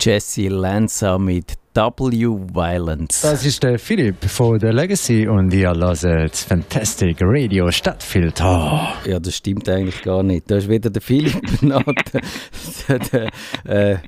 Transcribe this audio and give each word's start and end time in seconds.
Jesse 0.00 0.48
Lanza 0.48 1.18
mit 1.18 1.54
W 1.74 2.26
Violence. 2.54 3.20
Das 3.20 3.44
ist 3.44 3.62
der 3.62 3.78
Philipp 3.78 4.24
von 4.24 4.58
der 4.58 4.72
Legacy 4.72 5.28
und 5.28 5.52
ihr 5.52 5.70
hört 5.70 6.34
Fantastic 6.36 7.18
Radio 7.20 7.70
Stadtfilter. 7.70 8.94
Ja, 9.04 9.18
das 9.20 9.36
stimmt 9.36 9.68
eigentlich 9.68 10.00
gar 10.02 10.22
nicht. 10.22 10.50
Da 10.50 10.56
ist 10.56 10.70
wieder 10.70 10.88
der 10.88 11.02
Philipp 11.02 11.38
der, 11.62 12.22
der, 12.88 12.98
der, 13.66 13.92
äh, 13.92 13.98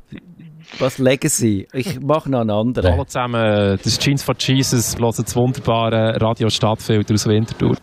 was 0.79 0.96
Legacy? 0.96 1.68
Ich 1.75 2.00
mache 2.00 2.31
noch 2.31 2.40
einen 2.40 2.50
anderen. 2.50 2.93
Hallo 2.93 3.04
zusammen, 3.04 3.77
das 3.77 3.85
ist 3.85 4.00
Jeans 4.00 4.22
for 4.22 4.35
Jesus, 4.39 4.99
hören 4.99 5.13
das 5.14 5.36
wunderbare 5.36 6.18
Radio 6.22 6.49
Stadtfilter 6.49 7.13
aus 7.13 7.27
Winterthur. 7.27 7.77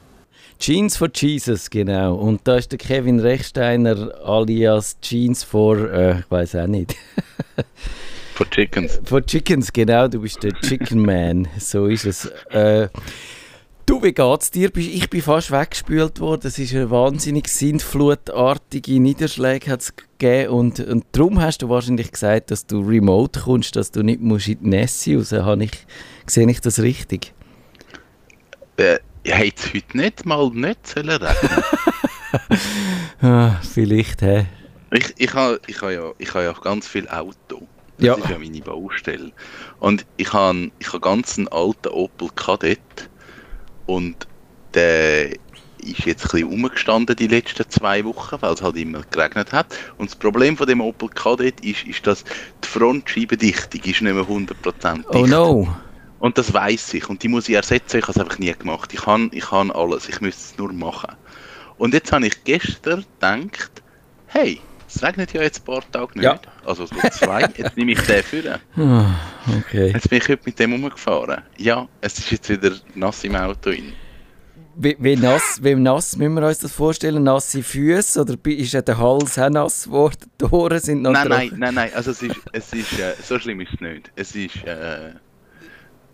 Jeans 0.59 0.98
for 0.98 1.09
Jesus, 1.13 1.70
genau. 1.70 2.16
Und 2.16 2.41
da 2.44 2.58
ist 2.58 2.73
der 2.73 2.80
Kevin 2.80 3.22
Rechsteiner 3.22 4.13
alias 4.26 4.98
Jeans 5.00 5.41
for, 5.41 5.90
äh, 5.90 6.20
ich 6.20 6.30
weiß 6.30 6.55
auch 6.55 6.67
nicht. 6.67 6.95
for 8.36 8.50
Chickens. 8.50 9.00
For 9.05 9.26
Chickens, 9.26 9.72
genau. 9.72 10.09
Du 10.09 10.20
bist 10.20 10.44
der 10.44 10.52
Chicken 10.52 11.02
Man. 11.02 11.48
So 11.58 11.86
ist 11.86 12.05
es. 12.05 12.26
Äh, 12.50 12.90
du, 13.86 14.03
wie 14.03 14.12
geht's 14.12 14.52
dir? 14.52 14.70
Ich 14.76 15.09
bin 15.09 15.22
fast 15.22 15.50
weggespült 15.50 16.20
worden. 16.20 16.41
Es 16.44 16.59
ist 16.59 16.76
eine 16.76 16.91
wahnsinnig 16.91 17.48
sintflutartige 17.48 19.00
Niederschläge 19.00 19.72
hat's 19.72 19.94
gegeben. 19.95 20.52
Und, 20.52 20.81
und 20.81 21.05
darum 21.14 21.39
hast 21.39 21.62
du 21.62 21.70
wahrscheinlich 21.70 22.12
gesagt, 22.12 22.52
dass 22.52 22.66
du 22.66 22.81
remote 22.81 23.39
kommst, 23.39 23.78
dass 23.78 23.91
du 23.91 24.03
nicht 24.03 24.20
musst 24.20 24.50
in 24.50 24.59
die 24.62 24.70
Nässe 24.72 25.16
raus. 25.16 25.31
Habe 25.31 25.64
ich, 25.64 25.86
sehe 26.26 26.50
ich 26.52 26.59
das 26.59 26.80
richtig? 26.80 27.34
Äh, 28.76 29.00
Hätte 29.25 29.62
es 29.62 29.73
heute 29.73 29.98
nicht 29.98 30.25
mal 30.25 30.50
nicht 30.52 30.88
sollen 30.88 31.09
regnen 31.09 31.64
ah, 33.22 33.59
Vielleicht, 33.61 34.22
hä? 34.22 34.45
Ich, 34.92 35.14
ich 35.17 35.34
habe 35.34 35.59
ich 35.67 35.81
ha 35.81 35.92
ja, 35.92 36.11
ich 36.17 36.34
ha 36.34 36.42
ja 36.42 36.53
ganz 36.53 36.88
viel 36.88 37.08
Auto. 37.09 37.67
Das 37.98 38.06
ja. 38.06 38.14
ist 38.16 38.30
ja 38.30 38.39
meine 38.39 38.61
Baustelle. 38.61 39.31
Und 39.80 40.06
ich 40.17 40.31
habe 40.34 40.72
ich 40.80 40.92
ha 40.94 40.98
ganz 40.98 41.38
einen 41.38 41.48
alten 41.50 41.89
Opel 41.89 42.30
Kadett 42.36 43.09
und 43.86 44.28
der 44.73 45.31
ist 45.81 46.06
jetzt 46.06 46.26
ein 46.26 46.31
bisschen 46.31 46.48
umgestanden 46.50 47.16
die 47.16 47.28
letzten 47.28 47.70
zwei 47.70 48.04
Wochen, 48.04 48.38
weil 48.42 48.54
es 48.54 48.61
halt 48.61 48.76
immer 48.78 49.02
geregnet 49.11 49.52
hat. 49.52 49.67
Und 49.98 50.09
das 50.09 50.16
Problem 50.16 50.58
von 50.58 50.67
dem 50.67 50.81
Opel 50.81 51.09
Kadett 51.09 51.61
ist, 51.61 51.86
ist 51.86 52.06
dass 52.06 52.23
die 52.64 52.67
Frontscheibendichtung 52.67 53.81
ist 53.81 54.02
nicht 54.02 54.14
mehr 54.14 54.23
100% 54.23 54.95
dicht. 54.95 55.06
Oh 55.09 55.26
no! 55.26 55.67
Und 56.20 56.38
das 56.38 56.53
weiß 56.53 56.94
ich. 56.95 57.09
Und 57.09 57.23
die 57.23 57.28
muss 57.30 57.48
ich 57.50 57.56
ersetzen. 57.56 57.98
Ich 57.98 58.03
habe 58.03 58.12
es 58.12 58.17
einfach 58.20 58.39
nie 58.39 58.53
gemacht. 58.53 58.94
Ich 58.94 59.02
kann, 59.02 59.30
ich 59.34 59.45
kann 59.45 59.72
alles. 59.72 60.09
Ich 60.09 60.22
müsste 60.22 60.42
es 60.42 60.58
nur 60.58 60.72
machen. 60.73 61.16
Und 61.78 61.94
jetzt 61.94 62.11
habe 62.11 62.28
ich 62.28 62.44
gestern 62.44 63.06
gedacht, 63.20 63.72
hey, 64.28 64.59
es 64.88 65.02
regnet 65.02 65.34
ja 65.34 65.42
jetzt 65.42 65.61
ein 65.61 65.66
paar 65.66 65.92
Tage 65.92 66.14
nicht. 66.16 66.23
Ja. 66.23 66.39
Also 66.66 66.86
so 66.86 66.95
zwei. 67.11 67.42
Jetzt 67.56 67.78
nehme 67.78 67.94
ich 67.94 68.02
den 68.02 68.23
für. 68.23 68.59
Ah, 68.78 69.16
okay. 69.58 69.92
Jetzt 69.94 70.09
bin 70.09 70.17
ich 70.17 70.28
heute 70.28 70.42
mit 70.45 70.59
dem 70.59 70.73
umgefahren. 70.73 71.44
Ja, 71.58 71.88
es 72.02 72.17
ist 72.20 72.31
jetzt 72.31 72.50
wieder 72.50 72.72
nass 72.95 73.23
im 73.23 73.36
Auto 73.36 73.70
drin. 73.70 73.94
Wie, 74.76 74.95
wie, 75.00 75.16
nass, 75.16 75.59
wie 75.61 75.76
nass 75.76 76.16
müssen 76.17 76.33
wir 76.36 76.48
uns 76.48 76.59
das 76.59 76.72
vorstellen? 76.72 77.23
Nasse 77.23 77.61
Füße 77.61 78.22
oder 78.22 78.36
ist 78.45 78.73
der 78.73 78.98
Hals 78.98 79.38
auch 79.38 79.50
nass 79.50 79.86
geworden? 79.86 80.31
Die 80.39 80.45
Ohren 80.45 80.80
sind 80.80 81.02
noch 81.02 81.11
Nein, 81.11 81.28
trocken. 81.28 81.50
nein, 81.52 81.59
nein, 81.59 81.73
nein. 81.76 81.92
Also 81.94 82.11
es 82.11 82.22
ist, 82.22 82.36
es 82.54 82.73
ist 82.73 83.00
äh, 83.00 83.14
so 83.22 83.38
schlimm 83.39 83.61
ist 83.61 83.73
es 83.73 83.81
nicht. 83.81 84.11
Es 84.16 84.36
ist... 84.36 84.56
Äh, 84.66 85.11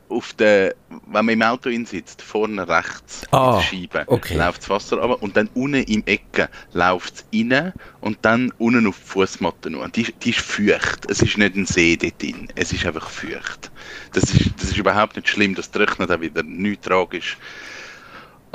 auf 0.10 0.34
der, 0.34 0.76
wenn 1.08 1.26
man 1.26 1.30
im 1.30 1.42
Auto 1.42 1.70
sitzt, 1.86 2.22
vorne 2.22 2.68
rechts 2.68 3.24
ah, 3.32 3.38
in 3.38 3.56
der 3.56 3.62
Scheibe, 3.62 4.04
okay. 4.08 4.38
läuft 4.38 4.62
das 4.62 4.70
Wasser 4.70 4.98
runter 4.98 5.22
und 5.24 5.36
dann 5.36 5.50
unten 5.54 5.84
im 5.84 6.04
Ecke 6.06 6.50
läuft 6.74 7.16
es 7.16 7.26
rein 7.34 7.74
und 8.02 8.20
dann 8.22 8.54
unten 8.58 8.88
auf 8.88 8.98
die 8.98 9.10
Fußmatte 9.10 9.70
nur. 9.70 9.88
Die, 9.90 10.14
die 10.14 10.30
ist 10.30 10.40
feucht. 10.40 11.10
Es 11.10 11.22
ist 11.22 11.38
nicht 11.38 11.56
ein 11.56 11.66
See 11.66 11.98
dort 11.98 12.22
drin. 12.22 12.48
Es 12.56 12.72
ist 12.72 12.86
einfach 12.86 13.10
feucht. 13.10 13.72
Das 14.14 14.26
ist, 14.34 14.52
das 14.58 14.70
ist 14.70 14.78
überhaupt 14.78 15.16
nicht 15.16 15.28
schlimm. 15.28 15.56
Das 15.56 15.72
trocknet 15.72 16.12
auch 16.12 16.22
wieder. 16.22 16.44
Nichts 16.44 16.86
tragisch. 16.86 17.38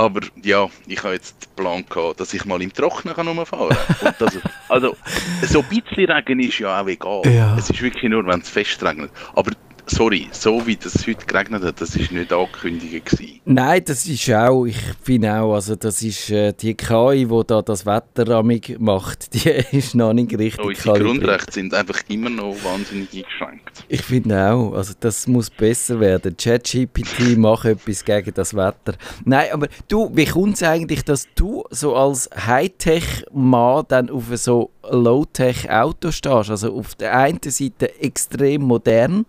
Aber 0.00 0.20
ja, 0.42 0.66
ich 0.86 1.02
habe 1.02 1.12
jetzt 1.12 1.44
den 1.44 1.56
Plan 1.56 1.84
gehabt, 1.86 2.20
dass 2.20 2.32
ich 2.32 2.46
mal 2.46 2.62
im 2.62 2.72
Trocknen 2.72 3.14
kann 3.14 3.28
rumfahren 3.28 3.76
kann. 4.00 4.14
also, 4.70 4.96
so 5.46 5.60
ein 5.60 5.68
bisschen 5.68 6.10
Regen 6.10 6.40
ist 6.40 6.58
ja 6.58 6.80
auch 6.80 6.86
egal. 6.86 7.20
Ja. 7.26 7.54
Es 7.58 7.68
ist 7.68 7.82
wirklich 7.82 8.10
nur, 8.10 8.26
wenn 8.26 8.40
es 8.40 8.48
fest 8.48 8.82
regnet. 8.82 9.10
Aber 9.34 9.50
sorry, 9.90 10.28
so 10.32 10.66
wie 10.66 10.76
das 10.76 11.06
heute 11.06 11.26
geregnet 11.26 11.62
hat, 11.62 11.80
das 11.80 11.98
war 11.98 12.12
nicht 12.12 12.32
Ankündigung. 12.32 13.04
Gewesen. 13.04 13.40
Nein, 13.44 13.82
das 13.84 14.06
ist 14.06 14.30
auch, 14.30 14.64
ich 14.64 14.78
finde 15.02 15.34
auch, 15.34 15.54
also 15.54 15.74
das 15.74 16.02
ist 16.02 16.30
äh, 16.30 16.52
die 16.52 16.74
KI, 16.74 17.26
die 17.26 17.42
da 17.46 17.62
das 17.62 17.84
Wetter 17.84 18.42
macht, 18.78 19.34
die 19.44 19.48
ist 19.76 19.94
noch 19.94 20.12
nicht 20.12 20.36
richtig 20.38 20.64
Unsere 20.64 21.00
Grundrechte 21.00 21.52
sind 21.52 21.74
einfach 21.74 22.00
immer 22.08 22.30
noch 22.30 22.54
wahnsinnig 22.64 23.08
eingeschränkt. 23.12 23.84
Ich 23.88 24.02
finde 24.02 24.52
auch, 24.52 24.74
also 24.74 24.94
das 24.98 25.26
muss 25.26 25.50
besser 25.50 25.98
werden. 26.00 26.36
ChatGPT 26.36 27.36
macht 27.36 27.64
etwas 27.64 28.04
gegen 28.04 28.32
das 28.34 28.54
Wetter. 28.54 28.94
Nein, 29.24 29.48
aber 29.52 29.68
du, 29.88 30.10
wie 30.14 30.26
kommt 30.26 30.54
es 30.54 30.62
eigentlich, 30.62 31.04
dass 31.04 31.26
du 31.34 31.64
so 31.70 31.96
als 31.96 32.30
Hightech-Mann 32.34 33.84
dann 33.88 34.10
auf 34.10 34.24
so 34.34 34.70
Low-Tech-Auto 34.88 36.12
stehst? 36.12 36.50
Also 36.50 36.76
auf 36.76 36.94
der 36.94 37.16
einen 37.16 37.40
Seite 37.42 37.98
extrem 38.00 38.62
modern 38.62 39.26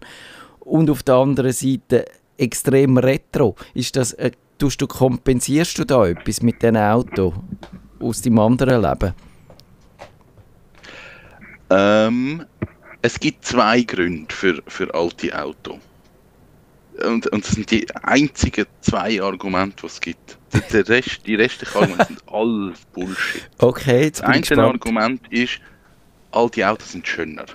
und 0.61 0.89
auf 0.89 1.03
der 1.03 1.15
anderen 1.15 1.51
Seite 1.51 2.05
extrem 2.37 2.97
retro. 2.97 3.55
Ist 3.73 3.95
das, 3.95 4.13
äh, 4.13 4.31
tust 4.57 4.81
du, 4.81 4.87
kompensierst 4.87 5.77
du 5.77 5.85
da 5.85 6.07
etwas 6.07 6.41
mit 6.41 6.61
diesem 6.61 6.77
Auto 6.77 7.33
aus 7.99 8.21
deinem 8.21 8.39
anderen 8.39 8.81
Leben? 8.81 9.13
Ähm, 11.69 12.45
es 13.01 13.19
gibt 13.19 13.45
zwei 13.45 13.81
Gründe 13.81 14.33
für, 14.33 14.61
für 14.67 14.93
alte 14.93 15.37
Autos. 15.39 15.77
Und, 17.05 17.25
und 17.27 17.43
das 17.43 17.51
sind 17.51 17.71
die 17.71 17.87
einzigen 18.03 18.65
zwei 18.81 19.21
Argumente, 19.21 19.77
die 19.81 19.87
es 19.87 20.01
gibt. 20.01 20.37
Der 20.71 20.87
Rest, 20.87 21.21
die 21.25 21.35
restlichen 21.35 21.77
Argumente 21.77 22.05
sind 22.07 22.23
alles 22.27 22.79
Bullshit. 22.93 23.49
Okay, 23.59 24.03
jetzt 24.03 24.21
das 24.21 24.29
einzige 24.29 24.61
Argument 24.61 25.21
ist, 25.31 25.59
alte 26.31 26.69
Autos 26.69 26.91
sind 26.91 27.07
schöner. 27.07 27.45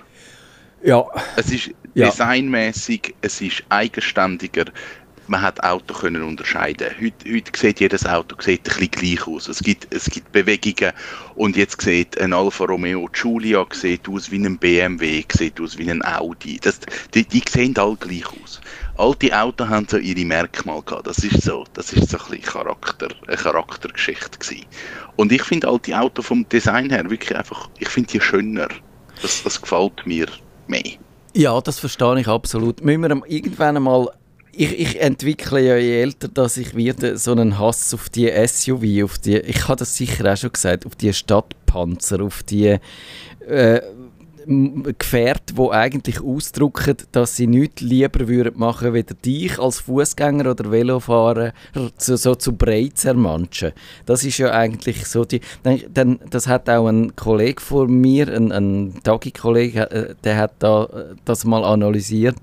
Ja. 0.83 1.05
Es 1.35 1.51
ist 1.51 1.71
ja. 1.97 2.09
designmäßig, 2.09 3.15
es 3.21 3.41
ist 3.41 3.63
eigenständiger. 3.69 4.65
Man 5.29 5.41
hat 5.41 5.61
Auto 5.61 5.93
können 5.93 6.21
unterscheiden. 6.21 6.87
Heute, 7.01 7.33
heute 7.33 7.51
sieht 7.53 7.81
jedes 7.81 8.05
Auto 8.05 8.39
sieht 8.39 8.61
ein 8.61 8.63
bisschen 8.63 8.91
gleich 8.91 9.27
aus. 9.27 9.49
Es 9.49 9.59
gibt, 9.59 9.93
es 9.93 10.05
gibt 10.05 10.31
Bewegungen 10.31 10.93
und 11.35 11.57
jetzt 11.57 11.81
sieht 11.81 12.17
ein 12.21 12.31
Alfa 12.31 12.63
Romeo 12.63 13.09
Giulia 13.11 13.65
sieht 13.73 14.07
aus 14.07 14.31
wie 14.31 14.45
ein 14.45 14.57
BMW, 14.57 15.25
sieht 15.29 15.59
aus 15.59 15.77
wie 15.77 15.91
ein 15.91 16.01
Audi. 16.05 16.59
Das, 16.61 16.79
die, 17.13 17.25
die 17.25 17.43
sehen 17.49 17.77
alle 17.77 17.97
gleich 17.97 18.27
aus. 18.41 18.61
Alte 18.95 19.37
Autos 19.37 19.67
haben 19.67 19.87
so 19.89 19.97
ihre 19.97 20.23
Merkmale 20.23 20.83
gehabt. 20.83 21.07
Das 21.07 21.17
ist 21.17 21.41
so, 21.41 21.65
das 21.73 21.91
ist 21.91 22.09
so 22.09 22.17
ein 22.17 22.25
bisschen 22.29 22.43
Charakter, 22.43 23.09
eine 23.27 23.35
Charaktergeschichte 23.35 24.37
gewesen. 24.39 24.65
Und 25.17 25.33
ich 25.33 25.43
finde 25.43 25.67
alte 25.67 25.99
Autos 25.99 26.27
vom 26.27 26.47
Design 26.47 26.89
her 26.89 27.09
wirklich 27.09 27.37
einfach, 27.37 27.69
ich 27.79 27.89
finde 27.89 28.11
die 28.11 28.21
schöner. 28.21 28.69
Das, 29.21 29.43
das 29.43 29.61
gefällt 29.61 30.05
mir 30.05 30.27
mehr. 30.67 30.97
Ja, 31.33 31.59
das 31.61 31.79
verstehe 31.79 32.19
ich 32.19 32.27
absolut. 32.27 32.83
Müssen 32.83 33.01
wir 33.01 33.21
irgendwann 33.27 33.77
einmal 33.77 34.09
ich, 34.57 34.79
ich, 34.79 34.99
entwickle 34.99 35.61
ja 35.61 35.77
je 35.77 36.01
älter, 36.01 36.27
dass 36.27 36.57
ich 36.57 36.75
werde 36.75 37.17
so 37.17 37.31
einen 37.31 37.59
Hass 37.59 37.93
auf 37.93 38.09
die 38.09 38.31
SUV, 38.47 39.03
auf 39.03 39.19
die, 39.19 39.37
ich 39.37 39.67
habe 39.67 39.77
das 39.77 39.95
sicher 39.95 40.33
auch 40.33 40.37
schon 40.37 40.51
gesagt, 40.51 40.85
auf 40.85 40.95
die 40.95 41.13
Stadtpanzer, 41.13 42.21
auf 42.23 42.41
die 42.41 42.79
äh, 43.47 43.81
Gefährte, 44.97 45.53
die 45.53 45.71
eigentlich 45.71 46.21
ausdrücken, 46.21 46.95
dass 47.11 47.35
sie 47.35 47.47
nichts 47.47 47.81
lieber 47.81 48.27
würden 48.27 48.57
machen 48.57 48.93
würden, 48.93 49.17
dich 49.23 49.59
als 49.59 49.81
Fußgänger 49.81 50.51
oder 50.51 50.71
Velofahrer 50.71 51.53
so, 51.97 52.15
so 52.15 52.35
zu 52.35 52.53
breit 52.53 52.97
zermanschen. 52.97 53.73
Das 54.05 54.23
ist 54.23 54.37
ja 54.37 54.51
eigentlich 54.51 55.05
so 55.05 55.25
die. 55.25 55.41
Dann, 55.93 56.19
das 56.29 56.47
hat 56.47 56.69
auch 56.69 56.87
ein 56.87 57.15
Kollege 57.15 57.61
von 57.61 57.91
mir, 57.91 58.27
ein, 58.29 58.51
ein 58.51 58.93
Tagi-Kollege, 59.03 59.91
äh, 59.91 60.15
der 60.23 60.37
hat 60.37 60.53
da, 60.59 60.85
äh, 60.85 61.15
das 61.25 61.43
mal 61.43 61.63
analysiert 61.65 62.37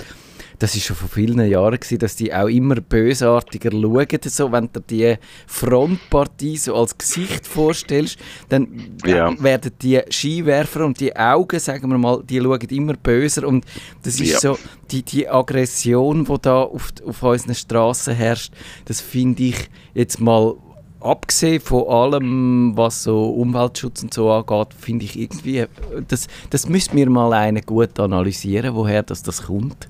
das 0.58 0.74
ist 0.74 0.84
schon 0.84 0.96
vor 0.96 1.08
vielen 1.08 1.40
Jahren 1.48 1.78
gewesen, 1.78 1.98
dass 1.98 2.16
die 2.16 2.32
auch 2.32 2.48
immer 2.48 2.76
bösartiger 2.76 3.70
schauen. 3.72 4.06
So, 4.24 4.52
wenn 4.52 4.68
du 4.72 4.80
die 4.80 5.16
Frontpartie 5.46 6.56
so 6.56 6.74
als 6.74 6.96
Gesicht 6.96 7.46
vorstellst, 7.46 8.18
dann 8.48 8.68
ja. 9.04 9.34
werden 9.42 9.72
die 9.82 10.00
Skiwerfer 10.10 10.84
und 10.84 11.00
die 11.00 11.14
Augen, 11.14 11.58
sagen 11.58 11.90
wir 11.90 11.98
mal, 11.98 12.22
die 12.22 12.40
schauen 12.40 12.70
immer 12.70 12.94
böser 12.94 13.46
und 13.46 13.64
das 14.02 14.20
ist 14.20 14.32
ja. 14.32 14.40
so 14.40 14.58
die, 14.90 15.02
die 15.02 15.28
Aggression, 15.28 16.24
die 16.24 16.36
da 16.42 16.62
auf, 16.62 16.92
auf 17.04 17.22
unseren 17.22 17.54
Straßen 17.54 18.14
herrscht, 18.14 18.52
das 18.84 19.00
finde 19.00 19.44
ich 19.44 19.68
jetzt 19.94 20.20
mal 20.20 20.54
abgesehen 21.00 21.60
von 21.60 21.86
allem, 21.86 22.72
was 22.76 23.02
so 23.02 23.30
Umweltschutz 23.30 24.02
und 24.02 24.14
so 24.14 24.30
angeht, 24.30 24.74
finde 24.74 25.04
ich 25.04 25.18
irgendwie, 25.18 25.66
das, 26.08 26.28
das 26.50 26.68
müsste 26.68 26.94
mir 26.94 27.10
mal 27.10 27.32
einer 27.32 27.60
gut 27.60 28.00
analysieren, 28.00 28.74
woher 28.74 29.02
das, 29.02 29.22
das 29.22 29.42
kommt. 29.42 29.88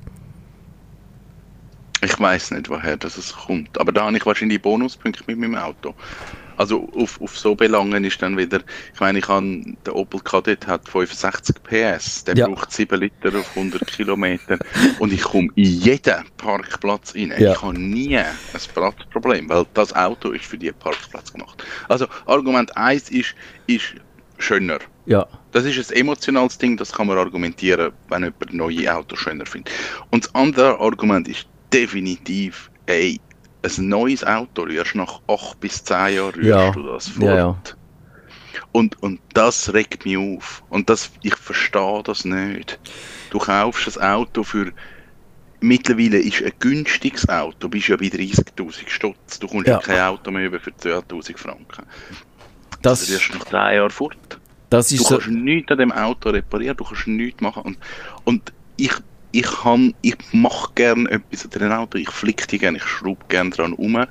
Ich 2.04 2.18
weiß 2.20 2.52
nicht, 2.52 2.68
woher 2.68 2.96
das 2.96 3.32
kommt. 3.34 3.78
Aber 3.78 3.92
da 3.92 4.04
habe 4.06 4.16
ich 4.16 4.26
wahrscheinlich 4.26 4.60
Bonuspunkte 4.60 5.24
mit 5.26 5.38
meinem 5.38 5.56
Auto. 5.56 5.94
Also 6.56 6.88
auf, 6.94 7.20
auf 7.20 7.36
so 7.36 7.54
Belangen 7.56 8.04
ist 8.04 8.22
dann 8.22 8.36
wieder, 8.36 8.60
ich 8.92 9.00
meine, 9.00 9.18
ich 9.18 9.26
habe, 9.28 9.62
der 9.84 9.96
Opel 9.96 10.20
Kadett 10.20 10.66
hat 10.68 10.88
65 10.88 11.56
PS, 11.64 12.22
der 12.24 12.36
Ja. 12.36 12.46
braucht 12.46 12.70
7 12.70 13.00
Liter 13.00 13.36
auf 13.36 13.56
100 13.56 13.84
Kilometer 13.88 14.58
und 15.00 15.12
ich 15.12 15.22
komme 15.22 15.48
in 15.56 15.64
jeden 15.64 16.24
Parkplatz 16.36 17.14
rein. 17.16 17.34
Ja. 17.38 17.52
Ich 17.52 17.62
habe 17.62 17.76
nie 17.78 18.16
ein 18.16 18.26
Platzproblem, 18.72 19.48
weil 19.48 19.66
das 19.74 19.92
Auto 19.94 20.30
ist 20.30 20.44
für 20.44 20.56
diesen 20.58 20.78
Parkplatz 20.78 21.32
gemacht. 21.32 21.64
Also 21.88 22.06
Argument 22.26 22.76
1 22.76 23.10
ist, 23.10 23.34
ist 23.66 23.94
schöner. 24.38 24.78
Ja, 25.06 25.26
Das 25.50 25.64
ist 25.64 25.90
ein 25.92 25.96
emotionales 25.98 26.56
Ding, 26.56 26.76
das 26.76 26.92
kann 26.92 27.08
man 27.08 27.18
argumentieren, 27.18 27.92
wenn 28.08 28.22
jemand 28.24 28.54
neue 28.54 28.94
Autos 28.94 29.18
schöner 29.18 29.44
findet. 29.44 29.74
Und 30.10 30.24
das 30.24 30.34
andere 30.34 30.78
Argument 30.80 31.28
ist 31.28 31.46
definitiv, 31.74 32.70
ey, 32.86 33.20
ein 33.62 33.88
neues 33.88 34.24
Auto 34.24 34.62
rührst 34.62 34.94
nach 34.94 35.20
8 35.26 35.58
bis 35.60 35.82
10 35.84 36.14
Jahren 36.14 36.34
rührst 36.34 36.46
Ja. 36.48 36.70
du 36.70 36.82
das 36.82 37.08
fort. 37.08 37.24
Ja, 37.24 37.36
ja. 37.36 37.56
Und, 38.72 39.00
und 39.02 39.20
das 39.32 39.72
regt 39.72 40.04
mich 40.04 40.16
auf. 40.16 40.62
Und 40.68 40.88
das, 40.90 41.10
ich 41.22 41.36
verstehe 41.36 42.02
das 42.04 42.24
nicht. 42.24 42.78
Du 43.30 43.38
kaufst 43.38 43.98
ein 43.98 44.08
Auto 44.10 44.42
für 44.44 44.72
mittlerweile 45.60 46.18
ist 46.18 46.42
ein 46.42 46.52
günstiges 46.58 47.26
Auto, 47.28 47.68
bist 47.68 47.88
ja 47.88 47.96
bei 47.96 48.06
30'000 48.06 48.88
Stutz. 48.88 49.38
Du 49.38 49.46
kommst 49.48 49.66
Ja. 49.66 49.78
kein 49.78 50.00
Auto 50.00 50.30
mehr 50.30 50.46
über 50.46 50.60
für 50.60 50.70
12'000 50.72 51.38
Franken. 51.38 51.84
das, 52.82 53.06
Du 53.06 53.12
rührst 53.14 53.32
nach 53.34 53.44
10 53.46 53.52
Jahren 53.76 53.90
fort. 53.90 54.38
das 54.70 54.88
Du 54.88 54.96
ist 54.96 55.06
so, 55.06 55.16
kannst 55.16 55.28
nichts 55.30 55.70
an 55.72 55.78
dem 55.78 55.92
Auto 55.92 56.28
reparieren, 56.30 56.76
du 56.76 56.84
kannst 56.84 57.06
nichts 57.06 57.40
machen. 57.40 57.62
Und, 57.62 57.78
und 58.24 58.52
ich, 58.76 58.92
ich, 59.34 59.48
ich 60.02 60.16
mache 60.32 60.72
gerne 60.74 61.10
etwas 61.10 61.44
an 61.44 61.50
diesem 61.50 61.72
Auto, 61.72 61.98
ich 61.98 62.10
flick 62.10 62.46
die 62.48 62.58
gerne, 62.58 62.78
ich 62.78 62.84
schraube 62.84 63.24
gerne 63.28 63.50
dran 63.50 63.72
rum. 63.72 64.06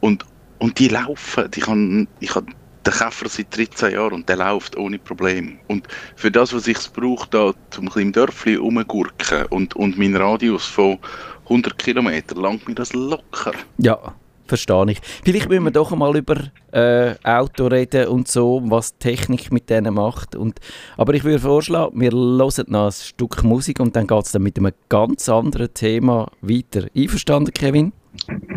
Und, 0.00 0.24
und 0.58 0.78
die 0.78 0.88
laufen. 0.88 1.48
Ich 1.54 1.66
habe 1.66 2.06
ich 2.20 2.34
hab 2.34 2.46
den 2.46 2.92
Käfer 2.92 3.28
seit 3.28 3.56
13 3.56 3.92
Jahren 3.92 4.12
und 4.12 4.28
der 4.28 4.36
läuft 4.36 4.76
ohne 4.76 4.98
Problem. 4.98 5.58
Und 5.68 5.86
für 6.16 6.30
das, 6.30 6.52
was 6.52 6.66
ich 6.66 6.78
brauche, 6.92 7.28
da 7.30 7.52
zum 7.70 7.90
kleinen 7.90 8.12
Dörfli 8.12 8.56
rumgurken 8.56 9.46
und, 9.46 9.76
und 9.76 9.98
mein 9.98 10.16
Radius 10.16 10.66
von 10.66 10.98
100 11.44 11.78
Kilometer, 11.78 12.34
langt 12.36 12.66
mir 12.68 12.74
das 12.74 12.92
locker. 12.92 13.52
ja, 13.78 14.14
verstehe 14.46 14.90
ich. 14.90 15.00
Vielleicht 15.24 15.48
müssen 15.48 15.64
wir 15.64 15.70
doch 15.70 15.90
mal 15.92 16.16
über 16.16 16.36
äh, 16.72 17.14
Auto 17.24 17.66
reden 17.66 18.08
und 18.08 18.28
so, 18.28 18.62
was 18.64 18.98
Technik 18.98 19.52
mit 19.52 19.70
denen 19.70 19.94
macht. 19.94 20.34
Und, 20.34 20.58
aber 20.96 21.14
ich 21.14 21.24
würde 21.24 21.40
vorschlagen, 21.40 22.00
wir 22.00 22.10
hören 22.12 22.66
noch 22.68 22.86
ein 22.86 22.92
Stück 22.92 23.42
Musik 23.42 23.80
und 23.80 23.96
dann 23.96 24.06
geht 24.06 24.24
es 24.24 24.32
dann 24.32 24.42
mit 24.42 24.58
einem 24.58 24.72
ganz 24.88 25.28
anderen 25.28 25.72
Thema 25.72 26.30
weiter. 26.40 26.86
Einverstanden, 26.96 27.52
Kevin? 27.52 27.92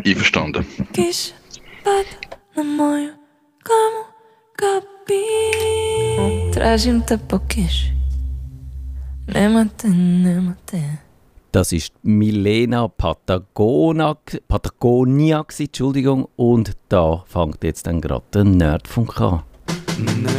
Einverstanden. 0.06 0.66
Quis 0.94 1.34
bate 1.84 2.18
no 2.56 2.64
moio 2.64 3.12
como 3.64 4.06
capim 4.58 5.06
Das 11.56 11.72
ist 11.72 11.94
Milena 12.04 12.90
Patagona, 12.90 14.18
Patagonia, 14.46 15.46
Entschuldigung. 15.58 16.28
Und 16.36 16.74
da 16.90 17.24
fängt 17.28 17.64
jetzt 17.64 17.88
dann 17.88 18.02
gerade 18.02 18.26
der 18.34 18.44
Nerdfunk 18.44 19.22
an. 19.22 19.44
Nerdfunk. 19.98 20.36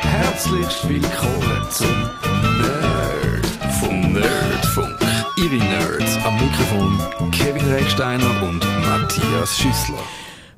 Herzlich 0.00 0.88
willkommen 0.88 1.70
zum 1.70 1.86
Nerd 2.58 3.46
vom 3.78 4.12
Nerdfunk. 4.12 4.98
Ihre 5.36 5.54
Nerds 5.54 6.18
am 6.26 6.34
Mikrofon 6.34 7.30
Kevin 7.30 7.72
Recksteiner 7.72 8.42
und 8.42 8.66
Matthias 8.88 9.56
Schüssler. 9.56 10.02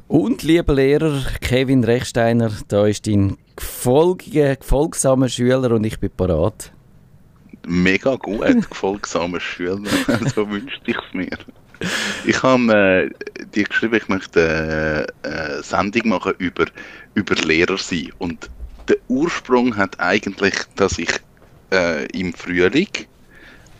Und 0.08 0.42
lieber 0.42 0.72
Lehrer 0.72 1.20
Kevin 1.42 1.84
Rechsteiner, 1.84 2.50
da 2.68 2.86
ist 2.86 3.06
dein 3.06 3.36
gefolgiger, 3.56 4.56
gefolgsamer 4.56 5.28
Schüler 5.28 5.72
und 5.72 5.84
ich 5.84 6.00
bin 6.00 6.08
parat. 6.16 6.72
Mega 7.66 8.16
gut, 8.16 8.46
gefolgsamer 8.70 9.40
Schüler. 9.40 9.80
so 10.34 10.48
wünschte 10.48 10.90
ich 10.90 10.96
es 10.96 11.14
mir. 11.14 11.38
Ich 12.24 12.42
habe 12.42 13.10
äh, 13.12 13.44
dir 13.54 13.64
geschrieben, 13.64 13.96
ich 13.96 14.08
möchte 14.08 15.06
äh, 15.22 15.28
eine 15.28 15.62
Sendung 15.62 16.08
machen 16.08 16.32
über, 16.38 16.66
über 17.14 17.34
Lehrer 17.34 17.76
sein. 17.76 18.12
Und 18.18 18.48
der 18.88 18.96
Ursprung 19.08 19.76
hat 19.76 20.00
eigentlich, 20.00 20.54
dass 20.76 20.98
ich 20.98 21.10
äh, 21.72 22.06
im 22.18 22.32
Frühling 22.32 22.88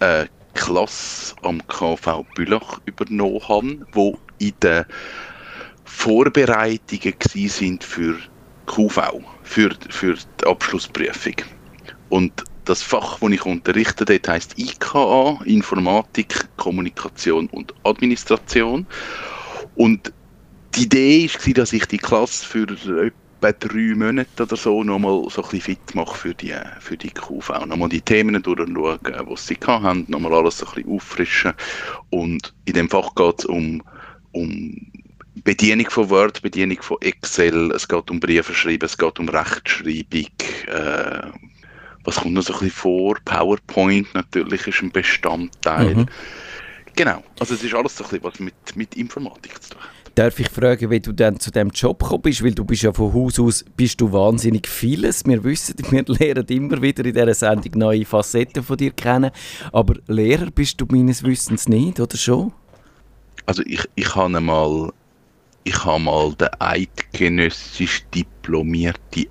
eine 0.01 0.29
Klasse 0.55 1.35
am 1.43 1.67
KV 1.69 2.25
Bülach 2.35 2.81
übernommen 2.85 3.41
habe, 3.49 3.87
wo 3.93 4.19
in 4.39 4.53
den 4.63 4.85
Vorbereitungen 5.85 7.15
sind 7.49 7.85
für 7.85 8.19
QV, 8.67 9.01
für, 9.43 9.71
für 9.89 10.15
die 10.15 10.47
Abschlussprüfung. 10.47 11.37
Und 12.09 12.45
das 12.67 12.83
Fach, 12.83 13.19
das 13.21 13.31
ich 13.31 13.47
unterrichte, 13.47 14.05
dort 14.05 14.29
heisst 14.29 14.59
IKA, 14.59 15.41
Informatik, 15.45 16.49
Kommunikation 16.57 17.47
und 17.49 17.73
Administration. 17.85 18.87
Und 19.77 20.13
die 20.75 20.83
Idee 20.83 21.29
war, 21.29 21.55
dass 21.55 21.73
ich 21.73 21.87
die 21.87 21.99
Klasse 21.99 22.47
für 22.47 22.67
etwa 23.07 23.53
drei 23.53 23.95
Monate 23.95 24.43
oder 24.43 24.57
so 24.57 24.83
nochmal 24.83 25.25
so 25.31 25.43
ein 25.43 25.51
bisschen 25.51 25.61
fit 25.61 25.95
mache 25.95 26.17
für 26.17 26.35
die, 26.35 26.55
für 26.81 26.97
die 26.97 27.11
QV. 27.11 27.67
Nochmal 27.67 27.89
die 27.89 28.01
Themen 28.01 28.43
durchschauen, 28.43 28.99
die 29.03 29.37
sie 29.37 29.57
haben, 29.67 30.05
nochmal 30.09 30.35
alles 30.35 30.59
so 30.59 30.67
ein 30.67 30.75
bisschen 30.75 30.93
auffrischen. 30.93 31.53
Und 32.11 32.55
in 32.65 32.75
dem 32.75 32.91
Fach 32.91 33.15
geht 33.15 33.41
es 33.41 33.45
um, 33.47 33.83
um 34.33 34.77
Bedienung 35.45 35.89
von 35.91 36.11
Word, 36.11 36.43
Bedienung 36.43 36.81
von 36.81 36.97
Excel, 37.03 37.71
es 37.73 37.87
geht 37.87 38.11
um 38.11 38.19
Briefe 38.19 38.55
schreiben, 38.55 38.85
es 38.85 38.99
geht 38.99 39.19
um 39.19 39.29
Rechtschreibung, 39.29 40.27
äh, 40.67 41.31
was 42.07 42.17
kommt 42.17 42.35
noch 42.35 42.43
so 42.43 42.55
ein 42.55 42.61
bisschen 42.61 42.77
vor? 42.77 43.17
PowerPoint 43.25 44.15
natürlich 44.15 44.67
ist 44.67 44.83
ein 44.83 44.91
Bestandteil. 44.91 45.95
Mhm. 45.95 46.07
Genau, 46.95 47.23
also 47.39 47.55
es 47.55 47.63
ist 47.63 47.75
alles 47.75 47.97
so 47.97 48.05
ein 48.05 48.11
bisschen 48.11 48.25
was 48.25 48.41
mit, 48.41 48.55
mit 48.77 48.95
Informatik 48.95 49.63
zu 49.63 49.71
tun 49.71 49.83
hat. 49.83 49.91
Darf 50.15 50.41
ich 50.41 50.49
fragen, 50.49 50.89
wie 50.91 51.01
du 51.01 51.13
dann 51.13 51.39
zu 51.39 51.51
dem 51.51 51.69
Job 51.69 52.03
gekommen 52.03 52.23
bist? 52.23 52.43
Weil 52.43 52.55
du 52.55 52.65
bist 52.65 52.83
ja 52.83 52.91
von 52.91 53.13
Haus 53.13 53.39
aus 53.39 53.67
bist 53.77 54.01
du 54.01 54.11
wahnsinnig 54.11 54.67
vieles. 54.67 55.27
Wir 55.27 55.45
wissen, 55.45 55.75
wir 55.91 56.05
lernen 56.07 56.47
immer 56.47 56.81
wieder 56.81 57.05
in 57.05 57.13
dieser 57.13 57.35
Sendung 57.35 57.73
neue 57.79 58.07
Facetten 58.07 58.63
von 58.63 58.79
dir 58.79 58.93
kennen. 58.93 59.31
Aber 59.73 59.95
Lehrer 60.07 60.51
bist 60.51 60.81
du 60.81 60.87
meines 60.89 61.23
Wissens 61.23 61.69
nicht, 61.69 62.01
oder 62.01 62.17
schon? 62.17 62.55
Also 63.45 63.63
ich, 63.67 63.85
ich 63.95 64.15
habe 64.15 64.41
mal 64.41 64.91
ich 65.65 65.85
habe 65.85 65.99
mal 65.99 66.33
den 66.35 66.49
eidgenössisch 66.61 68.05
diplomierte 68.15 69.27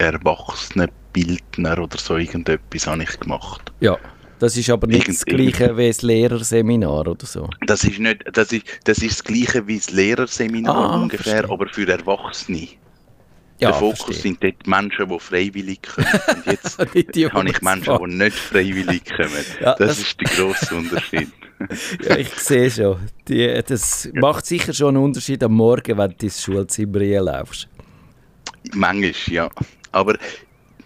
Erwachsenenbildner 1.16 1.80
oder 1.80 1.98
so 1.98 2.18
irgendetwas 2.18 2.88
habe 2.88 3.04
ich 3.04 3.20
gemacht. 3.20 3.72
Ja. 3.80 3.98
Das 4.40 4.58
ist 4.58 4.70
aber 4.70 4.86
nicht 4.88 5.08
das 5.08 5.24
gleiche 5.26 5.78
wie 5.78 5.88
das 5.88 6.02
Lehrerseminar 6.02 7.08
oder 7.08 7.26
so. 7.26 7.50
Das 7.66 7.86
ist 7.86 8.00
nicht, 8.00 8.22
das 8.34 8.52
ist, 8.52 8.66
das 8.84 8.98
ist 8.98 9.20
das 9.20 9.24
gleiche 9.24 9.66
wie 9.66 9.78
das 9.78 9.92
Lehrerseminar 9.92 10.76
Ah, 10.76 10.96
ungefähr, 11.02 11.34
verstehe. 11.46 11.50
aber 11.54 11.68
für 11.70 11.88
Erwachsene. 11.88 12.68
Ja, 13.60 13.70
Der 13.70 13.74
Fokus 13.76 14.02
verstehe. 14.04 14.22
sind 14.34 14.44
dort 14.44 14.68
Menschen, 14.68 15.08
die 15.08 15.20
freiwillig 15.20 15.80
kommen. 15.84 16.08
Und 16.36 16.46
jetzt 16.48 16.78
habe 17.34 17.50
ich 17.50 17.62
Menschen, 17.62 17.98
die 18.10 18.16
nicht 18.16 18.38
freiwillig 18.38 19.06
kommen. 19.06 19.30
Ja, 19.62 19.76
das, 19.76 19.88
das- 19.88 20.00
ist 20.00 20.20
der 20.20 20.28
grosse 20.36 20.76
Unterschied. 20.76 21.30
Ja, 22.04 22.18
ich 22.18 22.28
sehe 22.34 22.70
schon. 22.70 22.98
Die, 23.30 23.64
das 23.66 24.10
macht 24.16 24.46
sicher 24.46 24.74
schon 24.74 24.90
einen 24.98 25.06
Unterschied 25.06 25.42
am 25.42 25.54
Morgen, 25.54 25.98
wenn 25.98 26.14
du 26.18 26.26
ins 26.26 26.44
Schulzimmer 26.44 27.00
reinlaufst. 27.00 27.70
Manchmal, 28.74 29.14
ja. 29.34 29.50
Aber 29.94 30.18